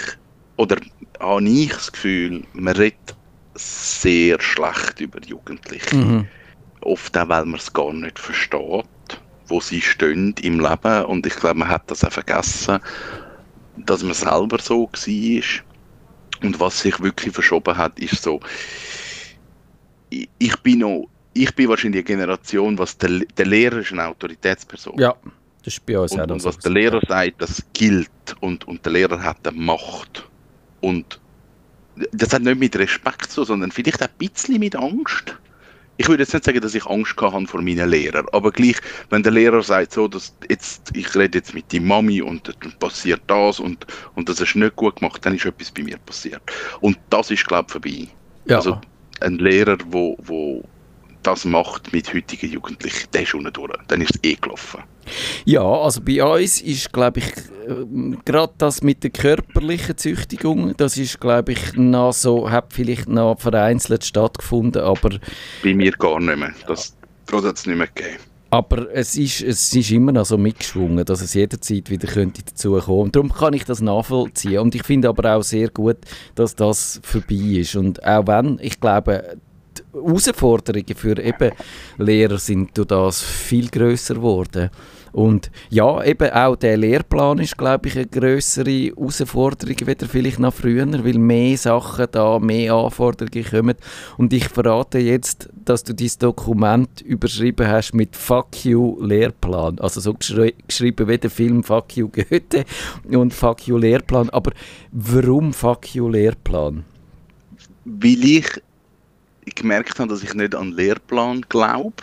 oder 0.56 0.76
habe 1.20 1.48
ich 1.48 1.70
das 1.70 1.92
Gefühl, 1.92 2.44
man 2.52 2.76
redet 2.76 3.16
sehr 3.54 4.40
schlecht 4.40 5.00
über 5.00 5.20
Jugendliche. 5.24 5.96
Mhm. 5.96 6.28
Oft 6.82 7.16
auch, 7.16 7.28
weil 7.28 7.46
man 7.46 7.60
es 7.60 7.72
gar 7.72 7.92
nicht 7.92 8.18
versteht, 8.18 8.86
wo 9.46 9.60
sie 9.60 9.80
stehen 9.80 10.34
im 10.42 10.60
Leben. 10.60 11.04
Und 11.06 11.26
ich 11.26 11.36
glaube, 11.36 11.58
man 11.60 11.68
hat 11.68 11.90
das 11.90 12.04
auch 12.04 12.12
vergessen. 12.12 12.80
dass 13.76 14.02
man 14.02 14.14
selber 14.14 14.58
so 14.60 14.90
war. 14.92 15.44
Und 16.42 16.60
was 16.60 16.80
sich 16.80 17.00
wirklich 17.00 17.34
verschoben 17.34 17.76
hat, 17.76 17.98
ist 17.98 18.22
so, 18.22 18.40
ich, 20.10 20.28
ich 20.38 20.56
bin 20.62 20.80
noch, 20.80 21.08
ich 21.42 21.54
bin 21.54 21.68
wahrscheinlich 21.68 22.00
eine 22.00 22.04
Generation, 22.04 22.78
was 22.78 22.96
der, 22.98 23.20
der 23.36 23.46
Lehrer 23.46 23.78
ist 23.78 23.92
eine 23.92 24.06
Autoritätsperson. 24.06 24.98
Ja, 24.98 25.14
das 25.64 25.74
ist 25.74 25.86
bei 25.86 25.98
uns 25.98 26.12
und, 26.12 26.20
auch 26.20 26.30
und 26.30 26.44
was 26.44 26.58
der 26.58 26.72
Lehrer 26.72 27.00
sagt, 27.06 27.42
das 27.42 27.62
gilt 27.72 28.10
und, 28.40 28.66
und 28.66 28.84
der 28.84 28.92
Lehrer 28.92 29.22
hat 29.22 29.46
eine 29.46 29.56
Macht. 29.56 30.28
Und 30.80 31.20
das 32.12 32.32
hat 32.32 32.42
nicht 32.42 32.58
mit 32.58 32.76
Respekt 32.76 33.30
zu, 33.30 33.44
sondern 33.44 33.72
vielleicht 33.72 34.02
ein 34.02 34.08
bisschen 34.18 34.58
mit 34.58 34.76
Angst. 34.76 35.36
Ich 35.98 36.08
würde 36.08 36.22
jetzt 36.22 36.34
nicht 36.34 36.44
sagen, 36.44 36.60
dass 36.60 36.74
ich 36.74 36.84
Angst 36.86 37.16
habe 37.18 37.46
vor 37.46 37.62
meinen 37.62 37.88
Lehrern, 37.88 38.26
aber 38.32 38.52
gleich, 38.52 38.76
wenn 39.08 39.22
der 39.22 39.32
Lehrer 39.32 39.62
sagt, 39.62 39.92
so, 39.92 40.06
dass 40.06 40.36
jetzt, 40.48 40.94
ich 40.94 41.14
rede 41.14 41.38
jetzt 41.38 41.54
mit 41.54 41.72
die 41.72 41.80
Mami 41.80 42.20
und 42.20 42.54
dann 42.60 42.72
passiert 42.78 43.22
das 43.26 43.60
und, 43.60 43.86
und 44.14 44.28
das 44.28 44.40
ist 44.40 44.56
nicht 44.56 44.76
gut 44.76 44.96
gemacht, 44.96 45.24
dann 45.24 45.34
ist 45.34 45.46
etwas 45.46 45.70
bei 45.70 45.82
mir 45.82 45.96
passiert. 45.96 46.42
Und 46.80 46.98
das 47.08 47.30
ist, 47.30 47.46
glaube 47.46 47.64
ich, 47.66 47.72
vorbei. 47.72 48.08
Ja. 48.44 48.56
Also 48.58 48.78
ein 49.20 49.38
Lehrer, 49.38 49.78
wo, 49.86 50.18
wo 50.20 50.62
das 51.26 51.44
macht 51.44 51.92
mit 51.92 52.12
heutigen 52.14 52.50
Jugendlichen, 52.50 53.08
der 53.12 53.22
ist 53.22 53.34
unten 53.34 53.52
durch. 53.52 53.72
Dann 53.88 54.00
ist 54.00 54.14
es 54.14 54.20
eh 54.22 54.34
gelaufen. 54.34 54.82
Ja, 55.44 55.62
also 55.62 56.00
bei 56.00 56.22
uns 56.22 56.60
ist, 56.60 56.92
glaube 56.92 57.20
ich, 57.20 57.32
ähm, 57.68 58.18
gerade 58.24 58.54
das 58.58 58.82
mit 58.82 59.02
der 59.02 59.10
körperlichen 59.10 59.96
Züchtigung, 59.96 60.76
das 60.76 60.96
ist, 60.96 61.20
glaube 61.20 61.52
ich, 61.52 61.74
noch 61.74 62.12
so, 62.12 62.50
hat 62.50 62.72
vielleicht 62.72 63.08
noch 63.08 63.40
vereinzelt 63.40 64.04
stattgefunden, 64.04 64.82
aber, 64.82 65.18
Bei 65.62 65.74
mir 65.74 65.92
gar 65.92 66.20
nicht 66.20 66.38
mehr. 66.38 66.54
Das, 66.66 66.96
das 67.26 67.44
hat 67.44 67.56
es 67.56 67.66
nicht 67.66 67.76
mehr 67.76 67.88
gegeben. 67.88 68.18
aber 68.50 68.92
es, 68.92 69.16
ist, 69.16 69.42
es 69.42 69.74
ist 69.74 69.90
immer 69.90 70.12
noch 70.12 70.26
so 70.26 70.38
mitgeschwungen, 70.38 71.04
dass 71.04 71.20
es 71.20 71.34
jederzeit 71.34 71.90
wieder 71.90 72.08
könnte 72.08 72.42
dazu 72.44 72.78
kommen. 72.78 73.00
Und 73.00 73.16
darum 73.16 73.32
kann 73.32 73.52
ich 73.54 73.64
das 73.64 73.80
nachvollziehen. 73.80 74.60
Und 74.60 74.74
ich 74.74 74.84
finde 74.84 75.08
aber 75.08 75.36
auch 75.36 75.42
sehr 75.42 75.68
gut, 75.70 75.98
dass 76.36 76.54
das 76.54 77.00
vorbei 77.02 77.60
ist. 77.60 77.76
Und 77.76 78.04
auch 78.04 78.26
wenn, 78.26 78.58
ich 78.60 78.80
glaube, 78.80 79.38
die 79.78 79.98
Herausforderungen 79.98 80.96
für 80.96 81.18
eben 81.22 81.52
Lehrer 81.98 82.38
sind 82.38 82.76
durch 82.76 82.88
das 82.88 83.22
viel 83.22 83.68
grösser 83.68 84.14
geworden. 84.14 84.70
Und 85.16 85.50
ja, 85.70 86.04
eben 86.04 86.30
auch 86.30 86.56
der 86.56 86.76
Lehrplan 86.76 87.38
ist, 87.38 87.56
glaube 87.56 87.88
ich, 87.88 87.96
eine 87.96 88.06
grössere 88.06 88.92
Herausforderung 88.94 89.86
wieder 89.86 90.06
vielleicht 90.06 90.38
noch 90.38 90.52
früher, 90.52 90.86
weil 91.04 91.16
mehr 91.16 91.56
Sachen 91.56 92.06
da, 92.12 92.38
mehr 92.38 92.74
Anforderungen 92.74 93.46
kommen. 93.50 93.76
Und 94.18 94.34
ich 94.34 94.46
verrate 94.50 94.98
jetzt, 94.98 95.48
dass 95.64 95.84
du 95.84 95.94
dieses 95.94 96.18
Dokument 96.18 97.00
überschrieben 97.00 97.66
hast 97.66 97.94
mit 97.94 98.14
Fuck 98.14 98.66
you 98.66 98.98
Lehrplan. 99.00 99.78
Also 99.78 100.02
so 100.02 100.12
geschri 100.12 100.54
geschrieben 100.68 101.08
wie 101.08 101.16
der 101.16 101.30
Film 101.30 101.64
Fuck 101.64 101.96
you 101.96 102.10
Goethe 102.10 102.66
und 103.08 103.32
Fuck 103.32 103.66
you 103.66 103.78
Lehrplan. 103.78 104.28
Aber 104.28 104.52
warum 104.92 105.54
Fuck 105.54 105.94
you 105.94 106.10
Lehrplan? 106.10 106.84
Weil 107.86 108.22
ich 108.22 108.48
gemerkt 109.54 109.98
habe, 109.98 110.08
dass 110.08 110.22
ich 110.22 110.34
nicht 110.34 110.54
an 110.54 110.70
den 110.70 110.76
Lehrplan 110.76 111.42
glaube. 111.48 112.02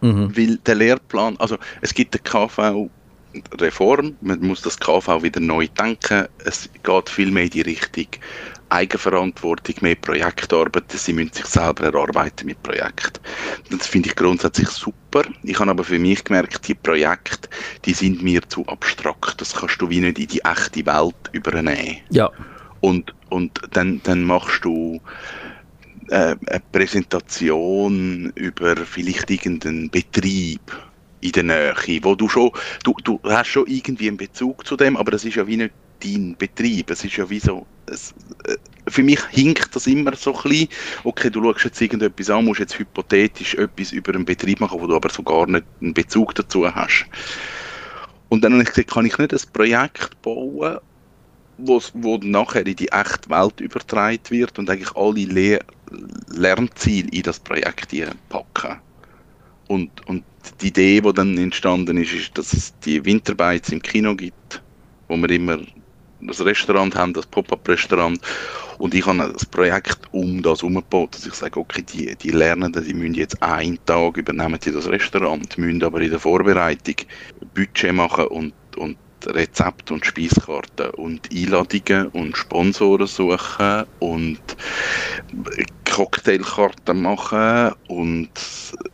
Mhm. 0.00 0.36
Weil 0.36 0.56
der 0.58 0.74
Lehrplan, 0.74 1.36
also 1.38 1.56
es 1.80 1.94
gibt 1.94 2.14
eine 2.14 2.22
KV-Reform, 2.22 4.16
man 4.20 4.40
muss 4.40 4.60
das 4.62 4.78
KV 4.78 5.22
wieder 5.22 5.40
neu 5.40 5.66
denken. 5.68 6.26
Es 6.44 6.68
geht 6.82 7.08
viel 7.08 7.30
mehr 7.30 7.44
in 7.44 7.50
die 7.50 7.62
Richtung 7.62 8.08
Eigenverantwortung, 8.74 9.76
mehr 9.82 9.94
Projektarbeit, 9.94 10.90
sie 10.90 11.12
müssen 11.12 11.32
sich 11.32 11.46
selber 11.46 11.84
erarbeiten 11.84 12.46
mit 12.46 12.60
Projekten. 12.62 13.20
Das 13.70 13.86
finde 13.86 14.08
ich 14.08 14.16
grundsätzlich 14.16 14.68
super. 14.68 15.22
Ich 15.42 15.58
habe 15.60 15.70
aber 15.70 15.84
für 15.84 15.98
mich 15.98 16.24
gemerkt, 16.24 16.66
die 16.66 16.74
Projekte, 16.74 17.48
die 17.84 17.92
sind 17.92 18.22
mir 18.22 18.40
zu 18.48 18.66
abstrakt. 18.66 19.40
Das 19.40 19.54
kannst 19.54 19.80
du 19.80 19.88
wie 19.90 20.00
nicht 20.00 20.18
in 20.18 20.26
die 20.26 20.40
echte 20.44 20.84
Welt 20.86 21.14
übernehmen. 21.32 21.98
Ja, 22.10 22.30
Und, 22.80 23.14
und 23.30 23.60
dann, 23.70 24.00
dann 24.02 24.24
machst 24.24 24.64
du 24.64 25.00
eine 26.10 26.62
Präsentation 26.72 28.32
über 28.34 28.76
vielleicht 28.76 29.30
irgendeinen 29.30 29.90
Betrieb 29.90 30.60
in 31.20 31.32
der 31.32 31.42
Nähe, 31.42 32.00
wo 32.02 32.14
du 32.14 32.28
schon, 32.28 32.50
du, 32.82 32.94
du 33.02 33.18
hast 33.24 33.48
schon 33.48 33.66
irgendwie 33.66 34.08
einen 34.08 34.16
Bezug 34.18 34.66
zu 34.66 34.76
dem, 34.76 34.96
aber 34.96 35.10
das 35.10 35.24
ist 35.24 35.36
ja 35.36 35.46
wie 35.46 35.56
nicht 35.56 35.72
dein 36.02 36.36
Betrieb. 36.36 36.90
Es 36.90 37.04
ist 37.04 37.16
ja 37.16 37.28
wie 37.28 37.40
so, 37.40 37.66
es, 37.86 38.14
äh, 38.46 38.56
für 38.88 39.02
mich 39.02 39.20
hinkt 39.30 39.74
das 39.74 39.86
immer 39.86 40.14
so 40.16 40.34
ein 40.34 40.42
bisschen, 40.42 40.68
okay, 41.04 41.30
du 41.30 41.42
schaust 41.42 41.64
jetzt 41.64 41.80
irgendetwas 41.80 42.30
an, 42.30 42.44
musst 42.44 42.60
jetzt 42.60 42.78
hypothetisch 42.78 43.54
etwas 43.54 43.92
über 43.92 44.14
einen 44.14 44.24
Betrieb 44.24 44.60
machen, 44.60 44.80
wo 44.80 44.86
du 44.86 44.94
aber 44.94 45.08
so 45.08 45.22
gar 45.22 45.46
nicht 45.46 45.64
einen 45.80 45.94
Bezug 45.94 46.34
dazu 46.34 46.72
hast. 46.72 47.06
Und 48.28 48.42
dann 48.42 48.52
habe 48.52 48.62
ich 48.62 48.68
gesagt, 48.68 48.90
kann 48.90 49.06
ich 49.06 49.16
nicht 49.16 49.32
ein 49.32 49.52
Projekt 49.52 50.20
bauen, 50.22 50.78
wo 51.56 52.16
nachher 52.22 52.66
in 52.66 52.76
die 52.76 52.88
echte 52.88 53.30
Welt 53.30 53.60
übertragen 53.60 54.18
wird 54.28 54.58
und 54.58 54.68
eigentlich 54.68 54.96
alle 54.96 55.24
Le 55.24 55.60
Lernziele 56.28 57.08
in 57.10 57.22
das 57.22 57.38
Projekt 57.40 57.94
packen. 58.28 58.80
Und, 59.68 59.90
und 60.06 60.24
die 60.60 60.68
Idee, 60.68 61.00
die 61.00 61.12
dann 61.12 61.38
entstanden 61.38 61.96
ist, 61.96 62.12
ist, 62.12 62.36
dass 62.36 62.52
es 62.52 62.74
die 62.80 63.04
Winterbites 63.04 63.72
im 63.72 63.80
Kino 63.80 64.14
gibt, 64.14 64.62
wo 65.08 65.16
wir 65.16 65.30
immer 65.30 65.58
das 66.20 66.44
Restaurant 66.44 66.94
haben, 66.94 67.12
das 67.14 67.26
Pop-Up-Restaurant. 67.26 68.20
Und 68.78 68.94
ich 68.94 69.06
habe 69.06 69.32
das 69.32 69.46
Projekt 69.46 70.00
um 70.12 70.42
das 70.42 70.62
umgebaut, 70.62 71.14
dass 71.14 71.26
ich 71.26 71.34
sage, 71.34 71.60
okay, 71.60 71.82
die, 71.82 72.14
die 72.16 72.30
Lernenden, 72.30 72.84
die 72.84 72.94
müssen 72.94 73.14
jetzt 73.14 73.40
einen 73.42 73.78
Tag 73.86 74.16
übernehmen 74.16 74.58
die 74.64 74.72
das 74.72 74.88
Restaurant, 74.88 75.56
müssen 75.58 75.82
aber 75.82 76.00
in 76.00 76.10
der 76.10 76.20
Vorbereitung 76.20 76.96
Budget 77.54 77.92
machen 77.92 78.26
und, 78.26 78.54
und 78.76 78.96
Rezepte 79.26 79.94
und 79.94 80.04
Speiskarten 80.04 80.90
und 80.90 81.28
Einladungen 81.32 82.08
und 82.08 82.36
Sponsoren 82.36 83.06
suchen 83.06 83.84
und 84.00 84.40
Cocktailkarten 85.94 87.00
machen 87.02 87.72
und 87.88 88.30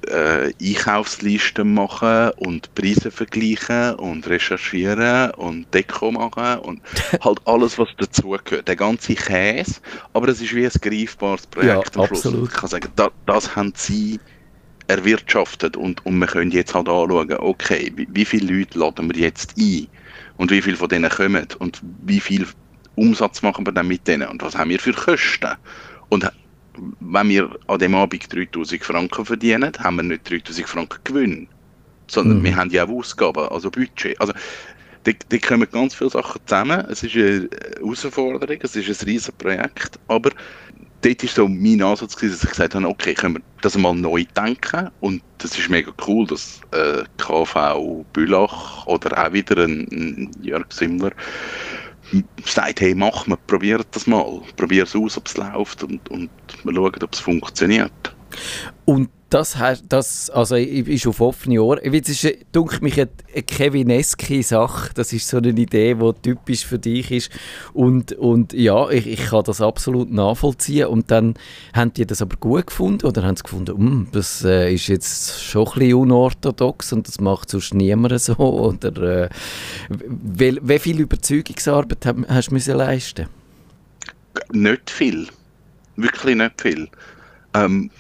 äh, 0.07 0.53
Einkaufslisten 0.63 1.73
machen 1.73 2.33
und 2.37 2.75
Preise 2.75 3.11
vergleichen 3.11 3.95
und 3.95 4.29
recherchieren 4.29 5.31
und 5.33 5.73
Deko 5.73 6.13
machen 6.13 6.59
und 6.61 6.83
halt 7.23 7.41
alles, 7.47 7.79
was 7.79 7.89
dazugehört. 7.97 8.69
Der 8.69 8.77
ganze 8.77 9.15
Käse, 9.15 9.81
aber 10.13 10.29
es 10.29 10.43
ist 10.43 10.55
wie 10.55 10.67
ein 10.67 10.73
greifbares 10.83 11.47
Projekt 11.47 11.97
Ja, 11.97 11.97
am 11.97 12.05
Schluss. 12.05 12.27
absolut. 12.27 12.51
Ich 12.53 12.53
kann 12.53 12.69
sagen, 12.69 12.93
da, 12.97 13.11
das 13.27 13.57
haben 13.57 13.73
sie 13.77 14.21
erwirtschaftet 14.89 15.77
und, 15.77 16.05
und 16.05 16.19
wir 16.19 16.27
können 16.27 16.51
jetzt 16.51 16.75
halt 16.75 16.89
anschauen, 16.89 17.33
okay, 17.39 17.93
wie, 17.97 18.09
wie 18.11 18.25
viele 18.27 18.53
Leute 18.59 18.79
laden 18.79 19.09
wir 19.15 19.21
jetzt 19.21 19.55
ein 19.59 19.89
und 20.37 20.51
wie 20.51 20.63
viele 20.63 20.77
von 20.77 20.89
denen 20.89 21.11
kommen 21.11 21.47
und 21.61 21.81
wie 21.83 22.21
viel 22.21 22.47
Umsatz 22.97 23.43
machen 23.43 23.67
wir 23.67 23.73
dann 23.73 23.89
mit 23.89 24.07
denen 24.09 24.29
und 24.29 24.43
was 24.43 24.57
haben 24.57 24.71
wir 24.71 24.81
für 24.81 24.93
Kosten 24.93 25.55
und 26.09 26.31
wenn 27.01 27.29
wir 27.29 27.51
an 27.67 27.79
dem 27.79 27.95
Abend 27.95 28.33
3000 28.33 28.85
Franken 28.85 29.25
verdienen, 29.25 29.73
haben 29.79 29.97
wir 29.97 30.03
nicht 30.05 30.31
3000 30.31 30.69
Franken 30.69 31.01
Gewinn, 31.05 31.49
sondern 32.11 32.39
Mhm. 32.39 32.45
wir 32.45 32.57
haben 32.57 32.71
ja 32.71 32.85
auch 32.85 32.91
Ausgaben, 32.91 33.49
also 33.49 33.71
Budget. 33.71 34.21
Also 34.21 34.33
da, 35.05 35.13
da 35.29 35.39
kommen 35.39 35.69
ganz 35.71 35.95
viele 35.95 36.11
Sachen 36.11 36.41
zusammen. 36.47 36.85
Es 36.91 37.03
ist 37.03 37.15
eine 37.17 37.49
Herausforderung, 37.79 38.59
es 38.63 38.77
ist 38.77 39.03
ein 39.03 39.07
riesen 39.09 39.35
Projekt, 39.39 39.99
aber 40.09 40.31
dort 41.03 41.25
ist 41.25 41.35
so 41.35 41.49
mein 41.49 41.83
Ansatz 41.83 42.17
gewesen, 42.17 42.33
dass 42.33 42.45
ich 42.45 42.51
gesagt 42.51 42.75
habe, 42.75 42.87
okay, 42.89 43.15
können 43.15 43.37
wir 43.37 43.43
das 43.63 43.77
mal 43.79 43.95
neu 43.95 44.25
denken 44.37 44.91
und 45.01 45.23
das 45.39 45.59
ist 45.59 45.71
mega 45.71 45.93
cool, 46.07 46.27
dass 46.27 46.61
äh, 46.73 47.05
KV 47.17 48.05
Bülach 48.13 48.87
oder 48.87 49.27
auch 49.27 49.33
wieder 49.33 49.65
ein, 49.65 49.89
ein 49.91 50.31
Jörg 50.43 50.67
Simmler 50.71 51.13
sagt, 52.45 52.81
hey, 52.81 52.95
mach 52.95 53.27
mal, 53.27 53.39
probiert 53.47 53.87
das 53.93 54.07
mal, 54.07 54.41
probier 54.57 54.85
es 54.85 54.97
aus, 54.97 55.17
ob 55.17 55.27
es 55.27 55.37
läuft 55.37 55.83
und, 55.83 56.09
und 56.11 56.31
wir 56.65 56.75
schauen, 56.75 57.03
ob 57.03 57.13
es 57.13 57.21
funktioniert. 57.21 58.15
Und 58.85 59.09
das, 59.31 59.57
das 59.89 60.29
also, 60.31 60.57
ist 60.57 61.07
auf 61.07 61.21
offene 61.21 61.63
Ohren. 61.63 61.81
Das 61.85 62.09
ist, 62.09 62.37
dunkelt 62.51 62.83
mich, 62.83 63.01
eine, 63.01 63.09
eine 63.33 63.43
Kevineske 63.45 64.43
Sache. 64.43 64.91
Das 64.95 65.13
ist 65.13 65.29
so 65.29 65.37
eine 65.37 65.51
Idee, 65.51 65.95
die 65.95 66.13
typisch 66.23 66.67
für 66.67 66.81
dich 66.81 67.13
ist. 67.13 67.31
Und, 67.73 68.13
und 68.13 68.53
ja, 68.53 68.91
ich, 68.91 69.07
ich 69.07 69.27
kann 69.27 69.45
das 69.45 69.61
absolut 69.61 70.11
nachvollziehen. 70.11 70.89
Und 70.89 71.13
dann 71.13 71.35
haben 71.73 71.93
die 71.95 72.05
das 72.07 72.21
aber 72.23 72.37
gut 72.37 72.67
gefunden 72.67 73.07
oder 73.07 73.23
haben 73.23 73.37
sie 73.37 73.45
gefunden, 73.45 73.77
«Hm, 73.77 74.09
das 74.11 74.45
äh, 74.45 74.75
ist 74.75 74.89
jetzt 74.89 75.41
schon 75.41 75.67
ein 75.69 75.75
bisschen 75.75 75.95
unorthodox 75.95 76.93
und 76.93 77.07
das 77.07 77.21
macht 77.21 77.51
sonst 77.51 77.73
niemand 77.73 78.21
so. 78.21 78.35
Oder 78.39 79.25
äh, 79.25 79.29
wie, 79.89 80.79
viel 80.79 81.01
Überzeugungsarbeit 81.01 82.05
hast 82.29 82.51
du 82.51 82.73
leisten 82.73 83.29
Nicht 84.53 84.91
viel. 84.91 85.29
Wirklich 85.97 86.37
nicht 86.37 86.61
viel. 86.61 86.89
Ähm, 87.55 87.91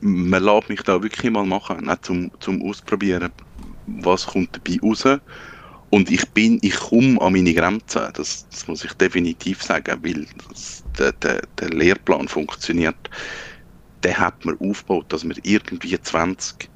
man 0.00 0.42
lässt 0.42 0.68
mich 0.68 0.82
da 0.82 1.02
wirklich 1.02 1.30
mal 1.30 1.44
machen, 1.46 1.88
auch 1.88 2.00
zum, 2.00 2.30
zum 2.40 2.62
Ausprobieren, 2.62 3.30
was 3.86 4.26
kommt 4.26 4.56
dabei 4.56 4.78
raus. 4.82 5.04
Und 5.90 6.10
ich 6.10 6.28
bin, 6.30 6.58
ich 6.62 6.74
komme 6.74 7.20
an 7.20 7.34
meine 7.34 7.54
Grenzen, 7.54 8.08
das, 8.14 8.48
das 8.50 8.66
muss 8.66 8.84
ich 8.84 8.92
definitiv 8.94 9.62
sagen, 9.62 9.98
weil 10.02 10.26
das, 10.48 10.82
der, 10.98 11.12
der, 11.12 11.42
der 11.60 11.70
Lehrplan 11.70 12.26
funktioniert. 12.26 12.96
Der 14.02 14.18
hat 14.18 14.44
man 14.44 14.58
aufgebaut, 14.58 15.06
dass 15.10 15.26
wir 15.26 15.36
irgendwie 15.44 15.98
20 16.00 16.68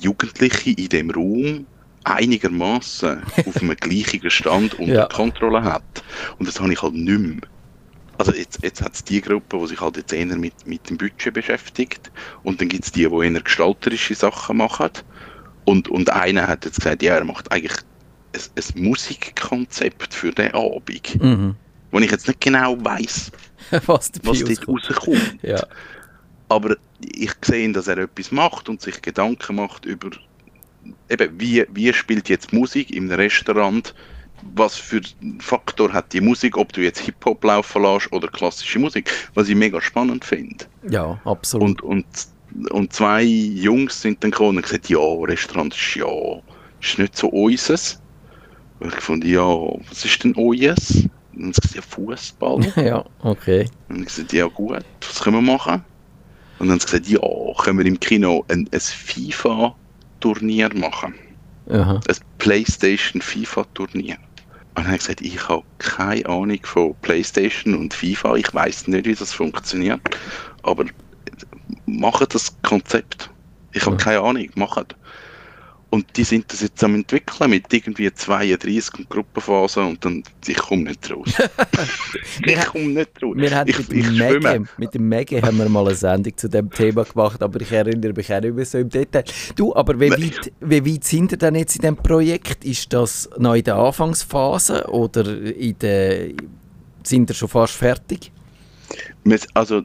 Jugendliche 0.00 0.70
in 0.70 0.88
dem 0.88 1.10
Raum 1.10 1.66
einigermaßen 2.04 3.22
auf 3.46 3.62
einem 3.62 3.76
gleichen 3.76 4.30
Stand 4.30 4.78
unter 4.78 4.94
Ja. 4.94 5.06
Kontrolle 5.06 5.62
hat. 5.62 6.02
Und 6.38 6.48
das 6.48 6.58
habe 6.58 6.72
ich 6.72 6.80
halt 6.82 6.94
nicht 6.94 7.20
mehr. 7.20 7.40
Also 8.18 8.34
jetzt, 8.34 8.58
jetzt 8.62 8.82
hat 8.82 8.94
es 8.94 9.04
die 9.04 9.20
Gruppe, 9.20 9.58
die 9.58 9.66
sich 9.68 9.80
halt 9.80 9.96
jetzt 9.96 10.12
eher 10.12 10.26
mit, 10.36 10.66
mit 10.66 10.90
dem 10.90 10.98
Budget 10.98 11.32
beschäftigt 11.34 12.10
und 12.42 12.60
dann 12.60 12.68
gibt 12.68 12.84
es 12.84 12.92
die, 12.92 13.08
die 13.08 13.24
eher 13.26 13.40
gestalterische 13.40 14.14
Sachen 14.14 14.56
machen 14.56 14.90
und, 15.64 15.88
und 15.88 16.10
einer 16.10 16.46
hat 16.48 16.64
jetzt 16.64 16.78
gesagt, 16.80 17.02
ja, 17.02 17.14
er 17.14 17.24
macht 17.24 17.50
eigentlich 17.52 17.76
ein, 18.34 18.40
ein 18.56 18.82
Musikkonzept 18.82 20.12
für 20.14 20.32
den 20.32 20.52
Abend, 20.52 21.22
Mhm. 21.22 21.54
wo 21.92 21.98
ich 22.00 22.10
jetzt 22.10 22.26
nicht 22.28 22.40
genau 22.40 22.76
weiß, 22.84 23.30
Was 23.86 24.10
was 24.24 24.42
dort 24.44 24.68
rauskommt. 24.68 24.90
rauskommt. 24.90 25.38
Ja. 25.42 25.64
Aber 26.48 26.76
ich 27.00 27.32
sehe, 27.44 27.70
dass 27.72 27.86
er 27.88 27.98
etwas 27.98 28.32
macht 28.32 28.68
und 28.68 28.80
sich 28.80 29.00
Gedanken 29.02 29.56
macht 29.56 29.84
über, 29.84 30.10
eben, 31.10 31.38
wie, 31.40 31.64
wie 31.72 31.92
spielt 31.92 32.28
jetzt 32.28 32.52
Musik 32.52 32.90
im 32.90 33.10
Restaurant, 33.10 33.94
was 34.54 34.76
für 34.76 35.00
einen 35.22 35.40
Faktor 35.40 35.92
hat 35.92 36.12
die 36.12 36.20
Musik, 36.20 36.56
ob 36.56 36.72
du 36.72 36.80
jetzt 36.80 37.00
Hip-Hop 37.00 37.42
laufen 37.44 37.82
lässt 37.82 38.12
oder 38.12 38.28
klassische 38.28 38.78
Musik, 38.78 39.10
was 39.34 39.48
ich 39.48 39.54
mega 39.54 39.80
spannend 39.80 40.24
finde. 40.24 40.64
ja, 40.88 41.20
absolut. 41.24 41.82
Und, 41.82 42.06
und, 42.54 42.70
und 42.70 42.92
zwei 42.92 43.22
Jungs 43.22 44.00
sind 44.00 44.22
dann 44.22 44.30
gekommen 44.30 44.56
und 44.56 44.62
gesagt, 44.62 44.88
ja, 44.88 44.98
Restaurant 44.98 45.74
ist 45.74 45.94
ja, 45.96 46.06
ist 46.80 46.98
nicht 46.98 47.16
so 47.16 47.28
unseres. 47.28 48.00
Und 48.80 48.94
ich 48.94 49.00
fand, 49.00 49.24
ja, 49.24 49.46
was 49.88 50.04
ist 50.04 50.22
denn 50.22 50.34
unseres? 50.34 50.90
Und 50.90 51.10
dann 51.34 51.44
haben 51.46 51.52
sie 51.52 51.60
gesagt, 51.60 51.74
ja, 51.74 51.82
Fußball. 51.82 52.72
ja, 52.84 53.04
okay. 53.22 53.68
Und 53.88 54.00
ich 54.00 54.06
gesagt, 54.06 54.32
ja 54.32 54.46
gut, 54.46 54.84
was 55.00 55.20
können 55.20 55.36
wir 55.36 55.52
machen? 55.52 55.84
Und 56.58 56.66
dann 56.66 56.72
haben 56.72 56.80
sie 56.80 56.86
gesagt, 56.86 57.06
ja, 57.06 57.20
können 57.62 57.78
wir 57.78 57.86
im 57.86 58.00
Kino 58.00 58.44
ein, 58.48 58.68
ein 58.72 58.80
FIFA-Turnier 58.80 60.74
machen. 60.74 61.14
Aha. 61.70 62.00
Ein 62.08 62.16
Playstation 62.38 63.20
FIFA-Turnier. 63.20 64.16
Und 64.78 64.84
dann 64.84 64.92
habe 64.92 64.98
ich 64.98 65.02
gesagt, 65.02 65.20
ich 65.22 65.48
habe 65.48 65.64
keine 65.78 66.24
Ahnung 66.26 66.60
von 66.62 66.94
Playstation 67.02 67.74
und 67.74 67.92
FIFA. 67.92 68.36
Ich 68.36 68.54
weiß 68.54 68.86
nicht, 68.86 69.06
wie 69.06 69.14
das 69.16 69.32
funktioniert. 69.32 70.00
Aber 70.62 70.84
macht 71.86 72.32
das 72.32 72.56
Konzept. 72.62 73.28
Ich 73.72 73.84
habe 73.86 73.96
keine 73.96 74.20
Ahnung, 74.20 74.48
macht. 74.54 74.94
Und 75.90 76.04
die 76.16 76.24
sind 76.24 76.52
das 76.52 76.60
jetzt 76.60 76.84
am 76.84 76.94
entwickeln 76.96 77.48
mit 77.48 77.72
irgendwie 77.72 78.12
32 78.12 78.98
und 78.98 79.08
Gruppenphasen 79.08 79.84
und 79.84 80.04
dann, 80.04 80.22
ich 80.46 80.56
komme 80.58 80.84
nicht 80.84 81.10
raus. 81.10 81.28
ich 82.44 82.66
komme 82.66 82.88
nicht 82.88 83.22
raus. 83.22 83.34
Wir 83.34 83.56
haben 83.56 83.70
ich, 83.70 83.78
mit, 83.78 83.92
ich. 83.92 84.10
Maggie, 84.18 84.64
mit 84.76 84.94
dem 84.94 85.08
Maggie 85.08 85.40
haben 85.40 85.56
wir 85.56 85.68
mal 85.70 85.86
eine 85.86 85.94
Sendung 85.94 86.36
zu 86.36 86.48
dem 86.48 86.70
Thema 86.70 87.04
gemacht, 87.04 87.42
aber 87.42 87.58
ich 87.62 87.72
erinnere 87.72 88.12
mich 88.12 88.30
auch 88.30 88.40
nicht 88.40 88.54
mehr 88.54 88.66
so 88.66 88.76
im 88.76 88.90
Detail. 88.90 89.24
Du, 89.56 89.74
aber 89.74 89.98
wie 89.98 90.10
Nein. 90.10 90.24
weit, 90.24 90.52
wie 90.60 90.94
weit 90.94 91.04
sind 91.04 91.32
ihr 91.32 91.38
denn 91.38 91.54
jetzt 91.54 91.76
in 91.76 91.80
diesem 91.80 91.96
Projekt? 91.96 92.66
Ist 92.66 92.92
das 92.92 93.30
noch 93.38 93.54
in 93.54 93.64
der 93.64 93.76
Anfangsphase 93.76 94.86
oder 94.90 95.26
in 95.40 95.78
der, 95.78 96.28
sind 97.02 97.30
ihr 97.30 97.34
schon 97.34 97.48
fast 97.48 97.72
fertig? 97.72 98.30
Wir, 99.24 99.38
also, 99.54 99.82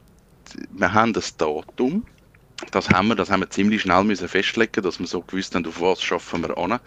wir 0.73 0.93
haben 0.93 1.13
das 1.13 1.35
Datum. 1.37 2.03
Das 2.71 2.89
haben 2.89 3.09
wir, 3.09 3.15
das 3.15 3.29
haben 3.29 3.41
wir 3.41 3.49
ziemlich 3.49 3.81
schnell 3.81 4.03
müssen 4.03 4.27
festlegen, 4.27 4.83
dass 4.83 4.99
wir 4.99 5.07
so 5.07 5.21
gewusst 5.21 5.55
haben, 5.55 5.65
auf 5.65 5.81
was 5.81 6.01
schaffen 6.01 6.41
wir 6.41 6.57
an. 6.57 6.79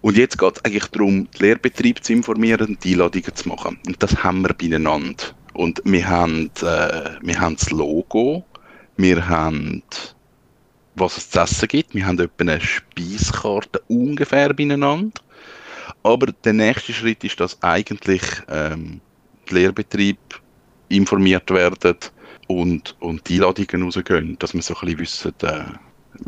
Und 0.00 0.16
jetzt 0.16 0.38
geht 0.38 0.56
es 0.56 0.64
eigentlich 0.64 0.86
darum, 0.86 1.30
den 1.30 1.40
Lehrbetrieb 1.40 2.02
zu 2.02 2.12
informieren 2.12 2.68
und 2.68 2.84
die 2.84 2.92
Einladungen 2.92 3.34
zu 3.34 3.48
machen. 3.48 3.78
Und 3.86 4.02
das 4.02 4.22
haben 4.22 4.42
wir 4.42 4.52
beieinander. 4.52 5.24
Und 5.54 5.80
wir 5.84 6.08
haben, 6.08 6.50
äh, 6.60 7.10
wir 7.20 7.40
haben 7.40 7.56
das 7.56 7.70
Logo, 7.70 8.44
wir 8.96 9.28
haben, 9.28 9.82
was 10.96 11.16
es 11.16 11.30
zu 11.30 11.40
essen 11.40 11.68
gibt, 11.68 11.94
wir 11.94 12.06
haben 12.06 12.18
etwa 12.18 12.32
eine 12.40 12.60
Speiskarte 12.60 13.80
ungefähr 13.88 14.52
beieinander. 14.52 15.20
Aber 16.02 16.26
der 16.44 16.52
nächste 16.52 16.92
Schritt 16.92 17.22
ist, 17.22 17.38
dass 17.38 17.62
eigentlich 17.62 18.22
ähm, 18.48 19.00
der 19.48 19.54
Lehrbetrieb 19.54 20.18
informiert 20.88 21.50
werden 21.50 21.96
und, 22.46 22.96
und 23.00 23.28
die 23.28 23.34
Einladungen 23.34 23.84
rausgehen, 23.84 24.38
dass 24.38 24.54
wir 24.54 24.62
so 24.62 24.74
ein 24.74 24.96
bisschen 24.96 24.98
wissen, 24.98 25.34
äh, 25.42 25.64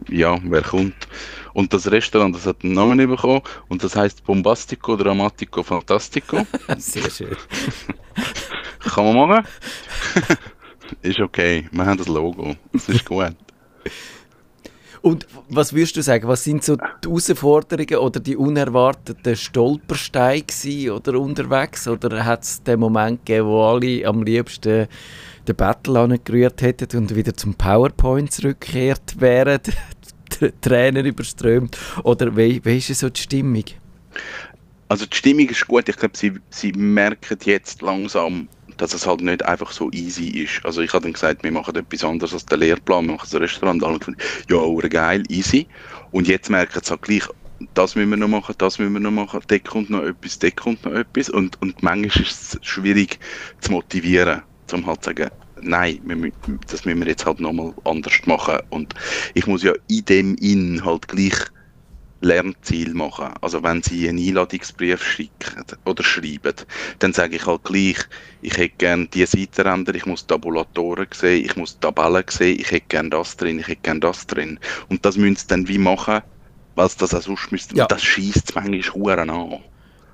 ja, 0.08 0.38
wer 0.44 0.62
kommt. 0.62 1.08
Und 1.52 1.72
das 1.72 1.90
Restaurant, 1.90 2.34
das 2.34 2.46
hat 2.46 2.64
einen 2.64 2.74
Namen 2.74 2.98
bekommen 3.08 3.42
und 3.68 3.84
das 3.84 3.96
heißt 3.96 4.24
Bombastico, 4.24 4.96
Dramatico, 4.96 5.62
Fantastico. 5.62 6.46
Sehr 6.78 7.10
schön. 7.10 7.36
Kann 8.80 9.14
man 9.14 9.28
machen? 9.28 9.46
ist 11.02 11.20
okay, 11.20 11.68
wir 11.70 11.86
haben 11.86 11.98
das 11.98 12.08
Logo, 12.08 12.54
das 12.72 12.88
ist 12.88 13.04
gut. 13.04 13.34
Und 15.04 15.26
was 15.50 15.74
würdest 15.74 15.96
du 15.98 16.02
sagen, 16.02 16.26
was 16.28 16.44
sind 16.44 16.64
so 16.64 16.76
die 16.76 17.08
Herausforderungen 17.08 17.96
oder 17.96 18.20
die 18.20 18.36
unerwarteten 18.36 19.36
Stolpersteine 19.36 20.94
oder 20.94 21.20
unterwegs? 21.20 21.86
Oder 21.86 22.24
hat 22.24 22.42
es 22.42 22.62
den 22.62 22.80
Moment 22.80 23.26
gegeben, 23.26 23.48
wo 23.48 23.64
alle 23.64 24.06
am 24.06 24.22
liebsten 24.22 24.88
den 25.48 25.56
Battle 25.56 26.00
angerührt 26.00 26.62
hätten 26.62 26.96
und 26.98 27.14
wieder 27.14 27.34
zum 27.34 27.54
PowerPoint 27.54 28.32
zurückgekehrt 28.32 29.20
wären, 29.20 29.60
Tränen 30.60 31.06
überströmt? 31.06 31.78
Oder 32.02 32.36
wie, 32.36 32.64
wie 32.64 32.78
ist 32.78 32.94
so 32.94 33.10
die 33.10 33.20
Stimmung? 33.20 33.64
Also 34.88 35.06
die 35.06 35.16
Stimmung 35.16 35.48
ist 35.48 35.66
gut. 35.66 35.88
Ich 35.88 35.96
glaube, 35.96 36.16
sie, 36.16 36.32
sie 36.50 36.72
merken 36.72 37.38
jetzt 37.44 37.82
langsam, 37.82 38.48
dass 38.76 38.94
es 38.94 39.06
halt 39.06 39.20
nicht 39.20 39.44
einfach 39.44 39.72
so 39.72 39.90
easy 39.92 40.28
ist. 40.28 40.64
Also 40.64 40.82
ich 40.82 40.92
habe 40.92 41.04
dann 41.04 41.12
gesagt, 41.12 41.42
wir 41.42 41.52
machen 41.52 41.76
etwas 41.76 42.04
anderes 42.04 42.32
als 42.32 42.46
der 42.46 42.58
Lehrplan, 42.58 43.06
wir 43.06 43.14
machen 43.14 43.28
ein 43.32 43.38
Restaurant. 43.38 43.82
Alle 43.84 43.98
gefunden, 43.98 44.20
ja, 44.48 44.88
geil, 44.88 45.22
easy. 45.28 45.66
Und 46.10 46.28
jetzt 46.28 46.50
merken 46.50 46.80
sie 46.82 46.90
halt 46.90 47.02
gleich, 47.02 47.24
das 47.74 47.94
müssen 47.94 48.10
wir 48.10 48.16
noch 48.16 48.28
machen, 48.28 48.54
das 48.58 48.78
müssen 48.78 48.92
wir 48.92 49.00
noch 49.00 49.10
machen, 49.10 49.40
dort 49.46 49.64
kommt 49.64 49.90
noch 49.90 50.02
etwas, 50.02 50.38
dort 50.38 50.56
kommt 50.56 50.84
noch 50.84 50.92
etwas. 50.92 51.30
Und, 51.30 51.60
und 51.62 51.82
manchmal 51.82 52.22
ist 52.22 52.54
es 52.54 52.58
schwierig 52.62 53.18
zu 53.60 53.72
motivieren, 53.72 54.42
zum 54.66 54.86
halt 54.86 55.02
zu 55.02 55.10
sagen, 55.10 55.30
nein, 55.60 56.00
wir, 56.04 56.32
das 56.68 56.84
müssen 56.84 57.00
wir 57.00 57.08
jetzt 57.08 57.26
halt 57.26 57.40
nochmal 57.40 57.74
anders 57.84 58.20
machen. 58.26 58.58
Und 58.70 58.94
ich 59.34 59.46
muss 59.46 59.62
ja 59.62 59.72
in 59.88 60.04
dem 60.04 60.34
Inn 60.36 60.84
halt 60.84 61.08
gleich 61.08 61.34
Lernziel 62.24 62.94
machen. 62.94 63.34
Also 63.40 63.62
wenn 63.62 63.82
Sie 63.82 64.08
einen 64.08 64.18
Einladungsbrief 64.18 65.02
schicken 65.02 65.64
oder 65.84 66.02
schreiben, 66.02 66.54
dann 66.98 67.12
sage 67.12 67.36
ich 67.36 67.46
halt 67.46 67.64
gleich, 67.64 67.98
ich 68.40 68.56
hätte 68.56 68.76
gerne 68.78 69.06
diese 69.06 69.38
Seitenränder, 69.38 69.94
ich 69.94 70.06
muss 70.06 70.26
Tabulatoren 70.26 71.06
sehen, 71.12 71.44
ich 71.44 71.56
muss 71.56 71.78
Tabellen 71.78 72.24
sehen, 72.28 72.58
ich 72.58 72.70
hätte 72.70 72.86
gerne 72.88 73.10
das 73.10 73.36
drin, 73.36 73.58
ich 73.58 73.68
hätte 73.68 73.82
gerne 73.82 74.00
das 74.00 74.26
drin. 74.26 74.58
Und 74.88 75.04
das 75.04 75.16
müssen 75.16 75.36
Sie 75.36 75.46
dann 75.48 75.68
wie 75.68 75.78
machen, 75.78 76.22
weil 76.74 76.88
Sie 76.88 76.98
das 76.98 77.14
auch 77.14 77.22
sonst 77.22 77.52
müssten. 77.52 77.76
Ja. 77.76 77.84
Und 77.84 77.92
das 77.92 78.02
schießt 78.02 78.54
manchmal 78.54 78.80
Huren 78.80 79.30
an. 79.30 79.60